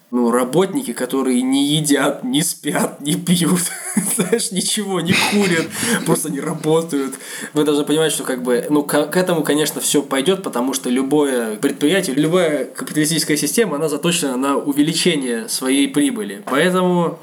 ну, 0.09 0.31
работники, 0.31 0.93
которые 0.93 1.41
не 1.41 1.65
едят, 1.65 2.23
не 2.23 2.41
спят, 2.41 3.01
не 3.01 3.15
пьют, 3.15 3.59
знаешь, 4.15 4.51
ничего, 4.51 5.01
не 5.01 5.13
курят, 5.31 5.67
просто 6.05 6.31
не 6.31 6.39
работают. 6.39 7.15
Вы 7.53 7.65
должны 7.65 7.83
понимать, 7.83 8.13
что 8.13 8.23
как 8.23 8.41
бы, 8.41 8.65
ну, 8.69 8.83
к, 8.83 9.07
к 9.07 9.17
этому, 9.17 9.43
конечно, 9.43 9.81
все 9.81 10.01
пойдет, 10.01 10.43
потому 10.43 10.73
что 10.73 10.89
любое 10.89 11.57
предприятие, 11.57 12.15
любая 12.15 12.65
капиталистическая 12.65 13.35
система, 13.35 13.75
она 13.75 13.89
заточена 13.89 14.37
на 14.37 14.57
увеличение 14.57 15.49
своей 15.49 15.87
прибыли. 15.87 16.41
Поэтому 16.45 17.19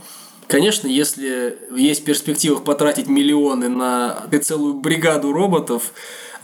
Конечно, 0.46 0.86
если 0.86 1.58
есть 1.74 2.02
в 2.02 2.04
перспективах 2.04 2.64
потратить 2.64 3.08
миллионы 3.08 3.68
на 3.68 4.26
целую 4.42 4.74
бригаду 4.74 5.32
роботов, 5.32 5.94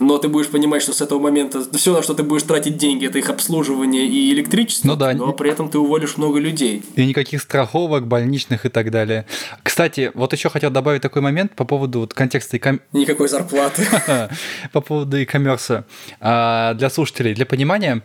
но 0.00 0.18
ты 0.18 0.28
будешь 0.28 0.48
понимать, 0.48 0.82
что 0.82 0.92
с 0.92 1.00
этого 1.00 1.20
момента 1.20 1.62
все, 1.72 1.94
на 1.94 2.02
что 2.02 2.14
ты 2.14 2.22
будешь 2.22 2.42
тратить 2.42 2.76
деньги, 2.76 3.06
это 3.06 3.18
их 3.18 3.28
обслуживание 3.28 4.06
и 4.06 4.32
электричество, 4.32 4.88
ну, 4.88 4.96
да. 4.96 5.12
но 5.12 5.32
при 5.32 5.50
этом 5.50 5.68
ты 5.68 5.78
уволишь 5.78 6.16
много 6.16 6.40
людей. 6.40 6.82
И 6.96 7.06
никаких 7.06 7.42
страховок, 7.42 8.06
больничных 8.06 8.66
и 8.66 8.70
так 8.70 8.90
далее. 8.90 9.26
Кстати, 9.62 10.10
вот 10.14 10.32
еще 10.32 10.48
хотел 10.48 10.70
добавить 10.70 11.02
такой 11.02 11.22
момент 11.22 11.54
по 11.54 11.64
поводу 11.64 12.00
вот 12.00 12.14
контекста 12.14 12.56
и 12.56 12.60
ком... 12.60 12.80
Никакой 12.92 13.28
зарплаты. 13.28 13.86
По 14.72 14.80
поводу 14.80 15.18
e-commerce. 15.18 15.84
А, 16.20 16.74
для 16.74 16.88
слушателей, 16.88 17.34
для 17.34 17.44
понимания, 17.44 18.02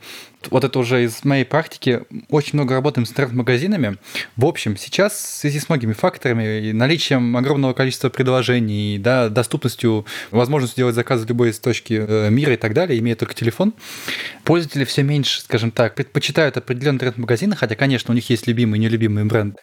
вот 0.50 0.64
это 0.64 0.80
уже 0.80 1.04
из 1.04 1.24
моей 1.24 1.46
практики, 1.46 2.02
очень 2.30 2.52
много 2.54 2.76
работаем 2.76 3.06
с 3.06 3.12
интернет-магазинами. 3.12 3.98
В 4.36 4.46
общем, 4.46 4.78
сейчас 4.78 5.14
в 5.14 5.38
связи 5.38 5.60
с 5.60 5.70
многими 5.70 5.94
факторами, 5.94 6.70
и 6.70 6.74
наличием 6.74 7.36
огромного 7.38 7.74
количества 7.74 8.10
предложений, 8.10 9.00
да, 9.00 9.30
доступностью, 9.30 10.06
возможностью 10.32 10.78
делать 10.78 10.96
заказы 10.96 11.26
в 11.26 11.30
любой 11.30 11.50
из 11.50 11.60
точки 11.60 12.06
э, 12.08 12.30
мира 12.30 12.54
и 12.54 12.58
так 12.58 12.74
далее, 12.74 13.00
имея 13.00 13.16
только 13.16 13.34
телефон, 13.34 13.74
пользователи 14.44 14.86
все 14.86 15.04
меньше, 15.04 15.42
скажем 15.42 15.72
так, 15.72 15.96
предпочитают 15.96 16.58
определенные 16.58 16.96
интернет-магазины, 16.96 17.56
хотя, 17.56 17.76
конечно, 17.76 18.12
у 18.12 18.16
них 18.16 18.30
есть 18.30 18.48
любимые 18.48 18.80
и 18.80 18.86
нелюбимые 18.86 19.26
бренды, 19.26 19.58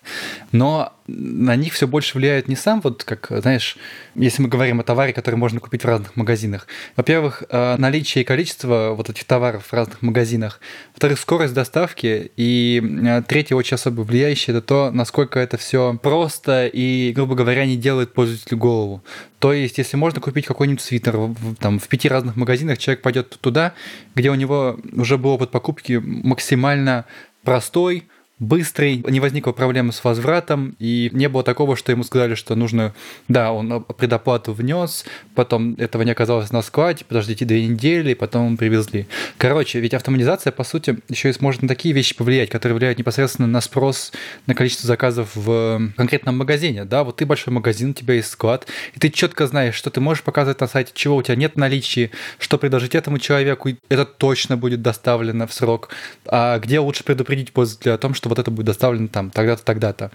но 0.51 0.93
на 1.07 1.57
них 1.57 1.73
все 1.73 1.87
больше 1.87 2.19
влияет 2.19 2.49
не 2.49 2.57
сам, 2.57 2.81
вот 2.81 3.05
как, 3.05 3.29
знаешь, 3.31 3.77
если 4.15 4.43
мы 4.43 4.49
говорим 4.49 4.81
о 4.81 4.83
товаре, 4.83 5.13
который 5.13 5.37
можно 5.37 5.61
купить 5.61 5.83
в 5.83 5.87
разных 5.87 6.17
магазинах. 6.17 6.67
Во-первых, 6.97 7.43
э, 7.49 7.77
наличие 7.79 8.23
и 8.23 8.25
количество 8.25 8.95
вот 8.97 9.11
этих 9.11 9.25
товаров 9.25 9.67
в 9.67 9.73
разных 9.73 10.03
магазинах– 10.03 10.61
во-вторых, 11.03 11.19
скорость 11.19 11.55
доставки. 11.55 12.31
И 12.37 12.81
э, 13.05 13.23
третье, 13.27 13.57
очень 13.57 13.75
особо 13.75 14.03
влияющее, 14.03 14.57
это 14.57 14.65
то, 14.65 14.91
насколько 14.93 15.41
это 15.41 15.57
все 15.57 15.99
просто 16.01 16.67
и, 16.67 17.13
грубо 17.13 17.35
говоря, 17.35 17.67
не 17.67 17.77
делает 17.77 18.13
пользователю 18.13 18.59
голову. 18.59 19.03
То 19.39 19.53
есть, 19.53 19.79
если 19.79 19.97
можно 19.97 20.21
купить 20.21 20.47
какой-нибудь 20.47 20.81
свитер 20.81 21.19
там, 21.59 21.81
в 21.81 21.89
пяти 21.89 22.09
разных 22.09 22.37
магазинах, 22.37 22.79
человек 22.79 23.03
пойдет 23.03 23.37
туда, 23.41 23.75
где 24.15 24.31
у 24.31 24.35
него 24.35 24.79
уже 24.93 25.19
был 25.19 25.31
опыт 25.31 25.51
покупки 25.51 26.01
максимально 26.01 27.05
простой, 27.43 28.05
быстрый, 28.43 29.05
не 29.09 29.21
возникло 29.21 29.53
проблемы 29.53 29.93
с 29.93 30.03
возвратом, 30.03 30.75
и 30.81 31.11
не 31.13 31.29
было 31.29 31.45
такого, 31.45 31.77
что 31.77 31.93
ему 31.93 32.03
сказали, 32.03 32.35
что 32.35 32.57
нужно, 32.57 32.93
да, 33.29 33.53
он 33.53 33.85
предоплату 33.85 34.53
внес, 34.53 35.05
потом 35.37 35.75
этого 35.75 36.03
не 36.03 36.11
оказалось 36.11 36.51
на 36.51 36.61
складе, 36.63 37.05
подождите 37.05 37.45
две 37.45 37.65
недели, 37.67 38.15
потом 38.15 38.57
привезли. 38.57 39.07
Короче, 39.39 39.79
ведь 39.79 39.95
автоматизация, 39.95 40.51
по 40.51 40.65
сути, 40.65 40.99
еще 41.09 41.31
и 41.31 41.33
сможет 41.33 41.63
на 41.63 41.69
такие 41.69 41.95
вещи 41.95 42.17
повлиять, 42.17 42.51
которые 42.51 42.77
влияют 42.77 42.99
непосредственно 42.99 43.47
на 43.47 43.61
спрос, 43.61 44.13
на 44.47 44.57
количество 44.57 44.89
заказов 44.89 45.31
в 45.37 45.93
конкретном 45.97 46.37
магазине, 46.37 46.85
да, 46.85 47.05
вот 47.05 47.19
ты 47.19 47.27
большой 47.27 47.53
магазин, 47.53 47.91
у 47.91 47.95
тебя 47.95 48.15
есть 48.15 48.31
склад, 48.31 48.67
и 48.95 48.99
ты 48.99 49.11
четко 49.11 49.47
знаешь, 49.47 49.77
что 49.77 49.91
ты 49.91 50.01
можешь 50.01 50.25
показывать 50.25 50.61
на 50.61 50.67
сайте, 50.67 50.91
чего 50.95 51.15
у 51.15 51.23
тебя 51.23 51.37
нет 51.37 51.53
в 51.55 51.59
наличии, 51.59 52.11
что 52.41 52.59
предложить 52.59 52.97
этому 52.97 53.21
человеку, 53.21 53.71
это 53.89 54.05
точно 54.05 54.57
будет 54.57 54.83
доставлено 54.83 55.47
в 55.47 55.55
срок, 55.55 55.91
а 56.27 56.59
где 56.59 56.81
лучше 56.81 57.05
предупредить 57.05 57.53
пользователя 57.53 57.95
о 57.95 57.99
том, 57.99 58.15
что 58.15 58.32
вот 58.33 58.39
это 58.39 58.51
будет 58.51 58.67
доставлено 58.67 59.09
там 59.09 59.31
тогда-то, 59.31 59.63
тогда-то. 59.63 60.11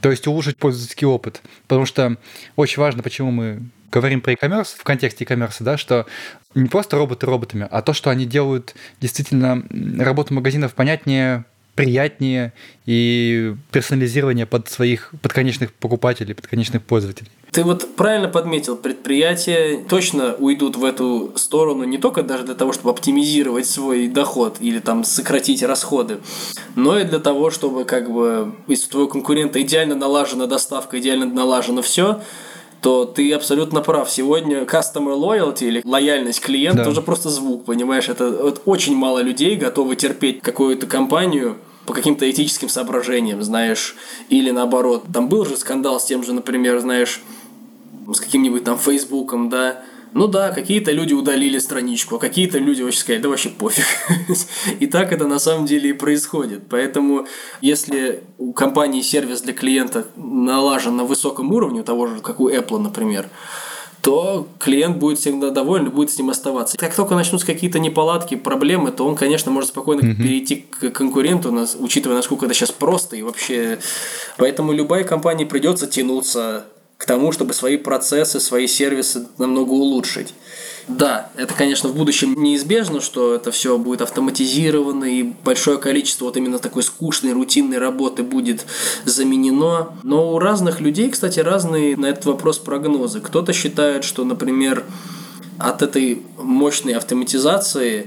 То 0.00 0.10
есть 0.10 0.26
улучшить 0.28 0.56
пользовательский 0.56 1.06
опыт. 1.06 1.42
Потому 1.66 1.84
что 1.84 2.16
очень 2.54 2.80
важно, 2.80 3.02
почему 3.02 3.32
мы 3.32 3.62
говорим 3.90 4.20
про 4.20 4.32
e-commerce 4.32 4.76
в 4.78 4.84
контексте 4.84 5.24
e-commerce, 5.24 5.56
да, 5.60 5.76
что 5.76 6.06
не 6.54 6.68
просто 6.68 6.96
роботы 6.96 7.26
роботами, 7.26 7.66
а 7.70 7.82
то, 7.82 7.92
что 7.92 8.10
они 8.10 8.24
делают 8.24 8.74
действительно 9.00 9.64
работу 9.98 10.32
магазинов 10.32 10.74
понятнее, 10.74 11.44
приятнее 11.74 12.52
и 12.86 13.54
персонализирование 13.72 14.46
под 14.46 14.68
своих, 14.68 15.12
под 15.20 15.32
конечных 15.32 15.72
покупателей, 15.72 16.34
под 16.34 16.46
конечных 16.46 16.82
пользователей. 16.82 17.30
Ты 17.56 17.64
вот 17.64 17.96
правильно 17.96 18.28
подметил, 18.28 18.76
предприятия 18.76 19.82
точно 19.88 20.34
уйдут 20.38 20.76
в 20.76 20.84
эту 20.84 21.32
сторону 21.36 21.84
не 21.84 21.96
только 21.96 22.22
даже 22.22 22.44
для 22.44 22.54
того, 22.54 22.74
чтобы 22.74 22.90
оптимизировать 22.90 23.64
свой 23.64 24.08
доход 24.08 24.58
или 24.60 24.78
там 24.78 25.04
сократить 25.04 25.62
расходы, 25.62 26.18
но 26.74 26.98
и 26.98 27.04
для 27.04 27.18
того, 27.18 27.50
чтобы 27.50 27.86
как 27.86 28.12
бы, 28.12 28.52
если 28.66 28.88
у 28.88 28.90
твоего 28.90 29.08
конкурента 29.08 29.62
идеально 29.62 29.94
налажена 29.94 30.46
доставка, 30.46 31.00
идеально 31.00 31.24
налажено 31.24 31.80
все, 31.80 32.20
то 32.82 33.06
ты 33.06 33.32
абсолютно 33.32 33.80
прав. 33.80 34.10
Сегодня 34.10 34.64
customer 34.64 35.18
loyalty 35.18 35.66
или 35.66 35.82
лояльность 35.82 36.42
клиента 36.42 36.84
да. 36.84 36.90
уже 36.90 37.00
просто 37.00 37.30
звук, 37.30 37.64
понимаешь? 37.64 38.10
Это 38.10 38.32
вот 38.32 38.60
очень 38.66 38.94
мало 38.94 39.20
людей 39.20 39.56
готовы 39.56 39.96
терпеть 39.96 40.42
какую-то 40.42 40.86
компанию, 40.86 41.56
по 41.86 41.94
каким-то 41.94 42.28
этическим 42.28 42.68
соображениям, 42.68 43.42
знаешь, 43.42 43.94
или 44.28 44.50
наоборот. 44.50 45.04
Там 45.12 45.28
был 45.28 45.46
же 45.46 45.56
скандал 45.56 46.00
с 46.00 46.04
тем 46.04 46.24
же, 46.24 46.32
например, 46.32 46.80
знаешь, 46.80 47.22
с 48.12 48.20
каким-нибудь 48.20 48.64
там 48.64 48.78
Фейсбуком, 48.78 49.48
да, 49.48 49.82
ну 50.16 50.28
да, 50.28 50.50
какие-то 50.50 50.92
люди 50.92 51.12
удалили 51.12 51.58
страничку, 51.58 52.16
а 52.16 52.18
какие-то 52.18 52.58
люди 52.58 52.82
вообще 52.82 53.00
сказали, 53.00 53.20
да 53.20 53.28
вообще 53.28 53.50
пофиг. 53.50 53.84
И 54.80 54.86
так 54.86 55.12
это 55.12 55.26
на 55.26 55.38
самом 55.38 55.66
деле 55.66 55.90
и 55.90 55.92
происходит. 55.92 56.62
Поэтому, 56.70 57.26
если 57.60 58.22
у 58.38 58.54
компании 58.54 59.02
сервис 59.02 59.42
для 59.42 59.52
клиента 59.52 60.06
налажен 60.16 60.96
на 60.96 61.04
высоком 61.04 61.52
уровне, 61.52 61.82
того 61.82 62.06
же, 62.06 62.20
как 62.20 62.40
у 62.40 62.48
Apple, 62.48 62.78
например, 62.78 63.28
то 64.00 64.46
клиент 64.58 64.98
будет 64.98 65.18
всегда 65.18 65.50
доволен 65.50 65.88
и 65.88 65.90
будет 65.90 66.10
с 66.12 66.18
ним 66.18 66.30
оставаться. 66.30 66.78
Как 66.78 66.94
только 66.94 67.14
начнутся 67.14 67.46
какие-то 67.46 67.80
неполадки, 67.80 68.36
проблемы, 68.36 68.92
то 68.92 69.04
он, 69.04 69.16
конечно, 69.16 69.50
может 69.50 69.70
спокойно 69.70 70.00
mm-hmm. 70.00 70.16
перейти 70.16 70.56
к 70.56 70.90
конкуренту, 70.90 71.52
учитывая, 71.80 72.16
насколько 72.16 72.46
это 72.46 72.54
сейчас 72.54 72.70
просто 72.70 73.16
и 73.16 73.22
вообще. 73.22 73.80
Поэтому 74.38 74.72
любая 74.72 75.02
компания 75.02 75.44
придется 75.44 75.88
тянуться 75.88 76.66
к 76.96 77.04
тому, 77.04 77.32
чтобы 77.32 77.52
свои 77.52 77.76
процессы, 77.76 78.40
свои 78.40 78.66
сервисы 78.66 79.26
намного 79.38 79.72
улучшить. 79.72 80.34
Да, 80.88 81.30
это, 81.36 81.52
конечно, 81.52 81.88
в 81.88 81.96
будущем 81.96 82.40
неизбежно, 82.40 83.00
что 83.00 83.34
это 83.34 83.50
все 83.50 83.76
будет 83.76 84.02
автоматизировано 84.02 85.04
и 85.04 85.24
большое 85.24 85.78
количество 85.78 86.26
вот 86.26 86.36
именно 86.36 86.60
такой 86.60 86.84
скучной, 86.84 87.32
рутинной 87.32 87.78
работы 87.78 88.22
будет 88.22 88.64
заменено. 89.04 89.96
Но 90.04 90.32
у 90.32 90.38
разных 90.38 90.80
людей, 90.80 91.10
кстати, 91.10 91.40
разные 91.40 91.96
на 91.96 92.06
этот 92.06 92.26
вопрос 92.26 92.58
прогнозы. 92.58 93.20
Кто-то 93.20 93.52
считает, 93.52 94.04
что, 94.04 94.24
например, 94.24 94.84
от 95.58 95.82
этой 95.82 96.22
мощной 96.38 96.94
автоматизации 96.94 98.06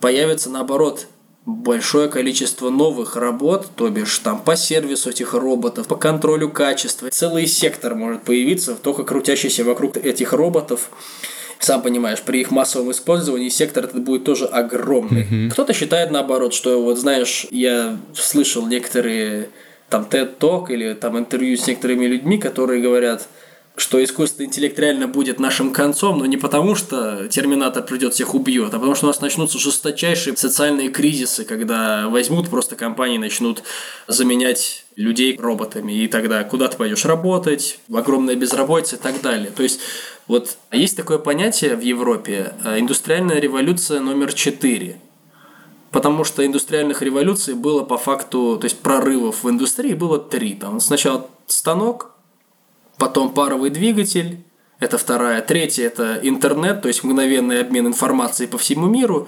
появится, 0.00 0.50
наоборот, 0.50 1.08
большое 1.56 2.08
количество 2.08 2.70
новых 2.70 3.16
работ, 3.16 3.68
то 3.76 3.88
бишь 3.88 4.18
там 4.18 4.40
по 4.40 4.56
сервису 4.56 5.10
этих 5.10 5.34
роботов, 5.34 5.86
по 5.86 5.96
контролю 5.96 6.48
качества. 6.48 7.10
Целый 7.10 7.46
сектор 7.46 7.94
может 7.94 8.22
появиться, 8.22 8.74
только 8.74 9.04
крутящийся 9.04 9.64
вокруг 9.64 9.96
этих 9.96 10.32
роботов. 10.32 10.90
Сам 11.58 11.82
понимаешь, 11.82 12.22
при 12.22 12.40
их 12.40 12.50
массовом 12.50 12.90
использовании 12.90 13.50
сектор 13.50 13.84
этот 13.84 14.02
будет 14.02 14.24
тоже 14.24 14.46
огромный. 14.46 15.24
Mm-hmm. 15.24 15.50
Кто-то 15.50 15.74
считает 15.74 16.10
наоборот, 16.10 16.54
что 16.54 16.82
вот 16.82 16.98
знаешь, 16.98 17.46
я 17.50 17.98
слышал 18.14 18.66
некоторые 18.66 19.50
там 19.90 20.06
TED 20.10 20.38
Talk 20.38 20.66
или 20.70 20.94
там 20.94 21.18
интервью 21.18 21.56
с 21.58 21.66
некоторыми 21.66 22.06
людьми, 22.06 22.38
которые 22.38 22.80
говорят, 22.80 23.28
что 23.80 24.02
искусственный 24.04 24.46
интеллект 24.46 24.78
реально 24.78 25.08
будет 25.08 25.40
нашим 25.40 25.72
концом, 25.72 26.18
но 26.18 26.26
не 26.26 26.36
потому, 26.36 26.74
что 26.74 27.28
Терминатор 27.28 27.82
придет 27.82 28.12
всех 28.12 28.34
убьет, 28.34 28.74
а 28.74 28.78
потому 28.78 28.94
что 28.94 29.06
у 29.06 29.08
нас 29.08 29.20
начнутся 29.20 29.58
жесточайшие 29.58 30.36
социальные 30.36 30.90
кризисы, 30.90 31.44
когда 31.44 32.08
возьмут 32.08 32.50
просто 32.50 32.76
компании, 32.76 33.16
начнут 33.16 33.62
заменять 34.06 34.84
людей 34.96 35.36
роботами, 35.40 35.92
и 35.92 36.08
тогда 36.08 36.44
куда 36.44 36.68
ты 36.68 36.76
пойдешь 36.76 37.06
работать, 37.06 37.80
огромная 37.92 38.36
безработица 38.36 38.96
и 38.96 38.98
так 38.98 39.22
далее. 39.22 39.50
То 39.50 39.62
есть 39.62 39.80
вот 40.26 40.58
есть 40.70 40.96
такое 40.96 41.18
понятие 41.18 41.74
в 41.74 41.80
Европе 41.80 42.52
э, 42.62 42.78
индустриальная 42.78 43.40
революция 43.40 44.00
номер 44.00 44.32
четыре. 44.32 45.00
Потому 45.90 46.22
что 46.22 46.46
индустриальных 46.46 47.02
революций 47.02 47.54
было 47.54 47.82
по 47.82 47.98
факту, 47.98 48.58
то 48.58 48.64
есть 48.64 48.78
прорывов 48.78 49.42
в 49.42 49.50
индустрии 49.50 49.94
было 49.94 50.18
три. 50.18 50.54
Там 50.54 50.78
сначала 50.80 51.28
станок, 51.48 52.12
потом 53.00 53.32
паровый 53.32 53.70
двигатель, 53.70 54.44
это 54.78 54.98
вторая. 54.98 55.42
Третья– 55.42 55.86
это 55.86 56.20
интернет, 56.22 56.82
то 56.82 56.88
есть 56.88 57.02
мгновенный 57.02 57.60
обмен 57.60 57.88
информацией 57.88 58.48
по 58.48 58.58
всему 58.58 58.86
миру. 58.86 59.26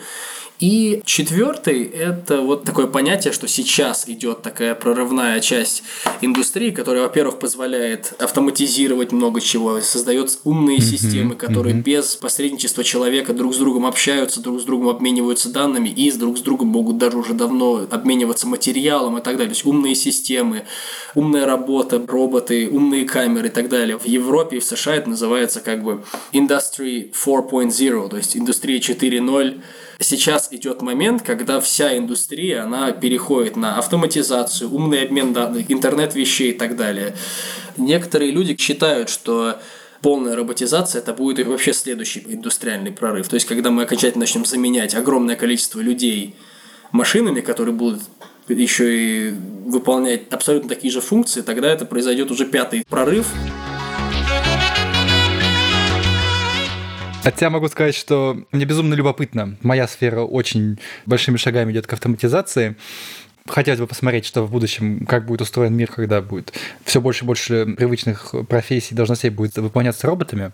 И 0.62 1.02
четвертый– 1.04 1.82
это 1.92 2.40
вот 2.40 2.62
такое 2.62 2.86
понятие, 2.86 3.32
что 3.32 3.48
сейчас 3.48 4.08
идет 4.08 4.42
такая 4.42 4.76
прорывная 4.76 5.40
часть 5.40 5.82
индустрии, 6.20 6.70
которая, 6.70 7.02
во-первых, 7.02 7.40
позволяет 7.40 8.14
автоматизировать 8.20 9.10
много 9.10 9.40
чего, 9.40 9.80
создает 9.80 10.38
умные 10.44 10.78
mm-hmm, 10.78 10.82
системы, 10.82 11.34
которые 11.34 11.74
mm-hmm. 11.74 11.82
без 11.82 12.14
посредничества 12.14 12.84
человека 12.84 13.32
друг 13.32 13.56
с 13.56 13.58
другом 13.58 13.86
общаются, 13.86 14.40
друг 14.40 14.60
с 14.60 14.62
другом 14.62 14.90
обмениваются 14.90 15.50
данными 15.50 15.88
и 15.88 16.12
друг 16.12 16.38
с 16.38 16.42
другом 16.42 16.68
могут 16.68 16.96
даже 16.96 17.18
уже 17.18 17.34
давно 17.34 17.84
обмениваться 17.90 18.46
материалом 18.46 19.18
и 19.18 19.20
так 19.20 19.38
далее. 19.38 19.48
То 19.48 19.56
есть 19.56 19.66
умные 19.66 19.96
системы, 19.96 20.62
умная 21.16 21.44
работа, 21.44 22.00
роботы, 22.06 22.68
умные 22.70 23.04
камеры 23.04 23.48
и 23.48 23.50
так 23.50 23.68
далее. 23.68 23.98
В 23.98 24.06
Европе 24.06 24.58
и 24.58 24.60
в 24.60 24.64
США 24.64 24.94
это 24.94 25.10
называется 25.10 25.60
как 25.60 25.82
бы 25.82 26.04
Industry 26.32 27.10
4.0, 27.12 28.08
то 28.08 28.16
есть 28.16 28.36
индустрия 28.36 28.78
4.0 28.78 29.60
сейчас 30.02 30.48
идет 30.52 30.82
момент, 30.82 31.22
когда 31.22 31.60
вся 31.60 31.96
индустрия, 31.96 32.64
она 32.64 32.92
переходит 32.92 33.56
на 33.56 33.78
автоматизацию, 33.78 34.72
умный 34.72 35.02
обмен 35.02 35.32
данных, 35.32 35.70
интернет 35.70 36.14
вещей 36.14 36.52
и 36.52 36.54
так 36.54 36.76
далее. 36.76 37.14
Некоторые 37.76 38.30
люди 38.30 38.56
считают, 38.58 39.08
что 39.08 39.58
полная 40.00 40.36
роботизация 40.36 41.00
это 41.00 41.12
будет 41.14 41.46
вообще 41.46 41.72
следующий 41.72 42.22
индустриальный 42.26 42.92
прорыв. 42.92 43.28
То 43.28 43.34
есть, 43.34 43.46
когда 43.46 43.70
мы 43.70 43.82
окончательно 43.82 44.22
начнем 44.22 44.44
заменять 44.44 44.94
огромное 44.94 45.36
количество 45.36 45.80
людей 45.80 46.34
машинами, 46.90 47.40
которые 47.40 47.74
будут 47.74 48.02
еще 48.48 49.28
и 49.28 49.34
выполнять 49.66 50.22
абсолютно 50.30 50.68
такие 50.68 50.92
же 50.92 51.00
функции, 51.00 51.40
тогда 51.40 51.70
это 51.70 51.86
произойдет 51.86 52.30
уже 52.30 52.44
пятый 52.44 52.84
прорыв. 52.88 53.28
Хотя 57.22 57.50
могу 57.50 57.68
сказать, 57.68 57.94
что 57.94 58.44
мне 58.50 58.64
безумно 58.64 58.94
любопытно. 58.94 59.56
Моя 59.62 59.86
сфера 59.86 60.22
очень 60.22 60.78
большими 61.06 61.36
шагами 61.36 61.72
идет 61.72 61.86
к 61.86 61.92
автоматизации 61.92 62.76
хотелось 63.46 63.80
бы 63.80 63.86
посмотреть, 63.86 64.24
что 64.24 64.42
в 64.42 64.50
будущем, 64.50 65.04
как 65.06 65.26
будет 65.26 65.40
устроен 65.40 65.74
мир, 65.74 65.90
когда 65.90 66.20
будет 66.20 66.52
все 66.84 67.00
больше 67.00 67.24
и 67.24 67.26
больше 67.26 67.74
привычных 67.76 68.34
профессий, 68.48 68.94
должностей 68.94 69.30
будет 69.30 69.56
выполняться 69.56 70.06
роботами. 70.06 70.52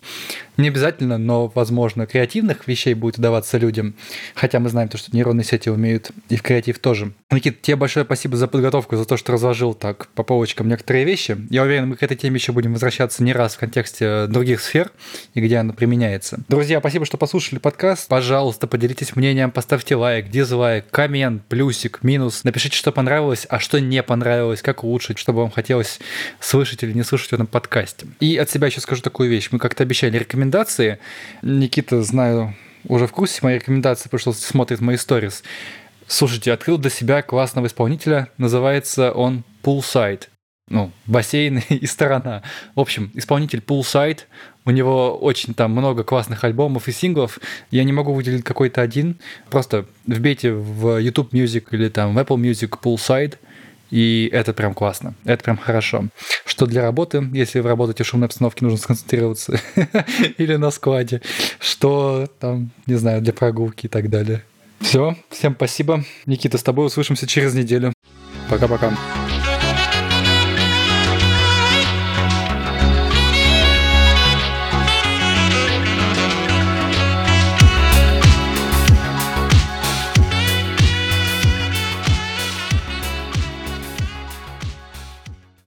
Не 0.58 0.68
обязательно, 0.68 1.18
но, 1.18 1.46
возможно, 1.54 2.04
креативных 2.04 2.66
вещей 2.66 2.92
будет 2.94 3.16
удаваться 3.18 3.58
людям. 3.58 3.94
Хотя 4.34 4.58
мы 4.58 4.68
знаем, 4.68 4.88
то, 4.88 4.98
что 4.98 5.14
нейронные 5.14 5.44
сети 5.44 5.70
умеют 5.70 6.10
и 6.28 6.36
в 6.36 6.42
креатив 6.42 6.80
тоже. 6.80 7.12
Никит, 7.30 7.62
тебе 7.62 7.76
большое 7.76 8.04
спасибо 8.04 8.36
за 8.36 8.48
подготовку, 8.48 8.96
за 8.96 9.04
то, 9.04 9.16
что 9.16 9.32
разложил 9.32 9.72
так 9.72 10.08
по 10.16 10.24
полочкам 10.24 10.68
некоторые 10.68 11.04
вещи. 11.04 11.36
Я 11.48 11.62
уверен, 11.62 11.90
мы 11.90 11.94
к 11.94 12.02
этой 12.02 12.16
теме 12.16 12.36
еще 12.36 12.50
будем 12.50 12.72
возвращаться 12.72 13.22
не 13.22 13.32
раз 13.32 13.54
в 13.54 13.58
контексте 13.58 14.26
других 14.26 14.60
сфер 14.60 14.90
и 15.34 15.40
где 15.40 15.58
она 15.58 15.72
применяется. 15.74 16.40
Друзья, 16.48 16.80
спасибо, 16.80 17.04
что 17.04 17.18
послушали 17.18 17.60
подкаст. 17.60 18.08
Пожалуйста, 18.08 18.66
поделитесь 18.66 19.14
мнением, 19.14 19.52
поставьте 19.52 19.94
лайк, 19.94 20.28
дизлайк, 20.28 20.86
коммент, 20.90 21.44
плюсик, 21.44 22.00
минус. 22.02 22.42
Напишите, 22.42 22.76
что 22.76 22.90
понравилось, 22.90 23.46
а 23.48 23.60
что 23.60 23.80
не 23.80 24.02
понравилось, 24.02 24.62
как 24.62 24.82
улучшить, 24.82 25.18
чтобы 25.18 25.42
вам 25.42 25.52
хотелось 25.52 26.00
слышать 26.40 26.82
или 26.82 26.92
не 26.94 27.04
слышать 27.04 27.30
в 27.30 27.34
этом 27.34 27.46
подкасте. 27.46 28.08
И 28.18 28.36
от 28.36 28.50
себя 28.50 28.66
еще 28.66 28.80
скажу 28.80 29.02
такую 29.02 29.30
вещь. 29.30 29.50
Мы 29.52 29.60
как-то 29.60 29.84
обещали 29.84 30.18
рекомендации. 30.48 30.98
Никита, 31.42 32.02
знаю, 32.02 32.54
уже 32.86 33.06
в 33.06 33.12
курсе 33.12 33.40
моей 33.42 33.58
рекомендации, 33.58 34.04
потому 34.04 34.20
что 34.20 34.32
смотрит 34.32 34.80
мои 34.80 34.96
сторис. 34.96 35.42
Слушайте, 36.06 36.52
открыл 36.52 36.78
для 36.78 36.90
себя 36.90 37.22
классного 37.22 37.66
исполнителя. 37.66 38.28
Называется 38.38 39.12
он 39.12 39.44
Poolside. 39.62 40.22
Ну, 40.70 40.90
бассейн 41.06 41.58
и 41.68 41.86
сторона. 41.86 42.42
В 42.74 42.80
общем, 42.80 43.10
исполнитель 43.14 43.60
Poolside. 43.60 44.20
У 44.64 44.70
него 44.70 45.16
очень 45.16 45.54
там 45.54 45.72
много 45.72 46.04
классных 46.04 46.44
альбомов 46.44 46.88
и 46.88 46.92
синглов. 46.92 47.38
Я 47.70 47.84
не 47.84 47.92
могу 47.92 48.12
выделить 48.12 48.44
какой-то 48.44 48.80
один. 48.80 49.16
Просто 49.50 49.86
вбейте 50.06 50.52
в 50.52 50.98
YouTube 50.98 51.32
Music 51.34 51.66
или 51.72 51.88
там 51.88 52.14
в 52.14 52.18
Apple 52.18 52.36
Music 52.36 52.78
Poolside, 52.82 53.36
и 53.90 54.28
это 54.32 54.52
прям 54.52 54.74
классно, 54.74 55.14
это 55.24 55.44
прям 55.44 55.56
хорошо. 55.56 56.04
Что 56.44 56.66
для 56.66 56.82
работы, 56.82 57.26
если 57.32 57.60
вы 57.60 57.68
работаете 57.68 58.04
в 58.04 58.06
шумной 58.06 58.26
обстановке, 58.26 58.64
нужно 58.64 58.78
сконцентрироваться, 58.78 59.60
или 60.38 60.56
на 60.56 60.70
складе, 60.70 61.22
что 61.58 62.28
там, 62.38 62.70
не 62.86 62.94
знаю, 62.94 63.22
для 63.22 63.32
прогулки 63.32 63.86
и 63.86 63.88
так 63.88 64.10
далее. 64.10 64.44
Все, 64.80 65.16
всем 65.30 65.54
спасибо. 65.54 66.04
Никита, 66.26 66.58
с 66.58 66.62
тобой 66.62 66.86
услышимся 66.86 67.26
через 67.26 67.54
неделю. 67.54 67.92
Пока-пока. 68.48 68.92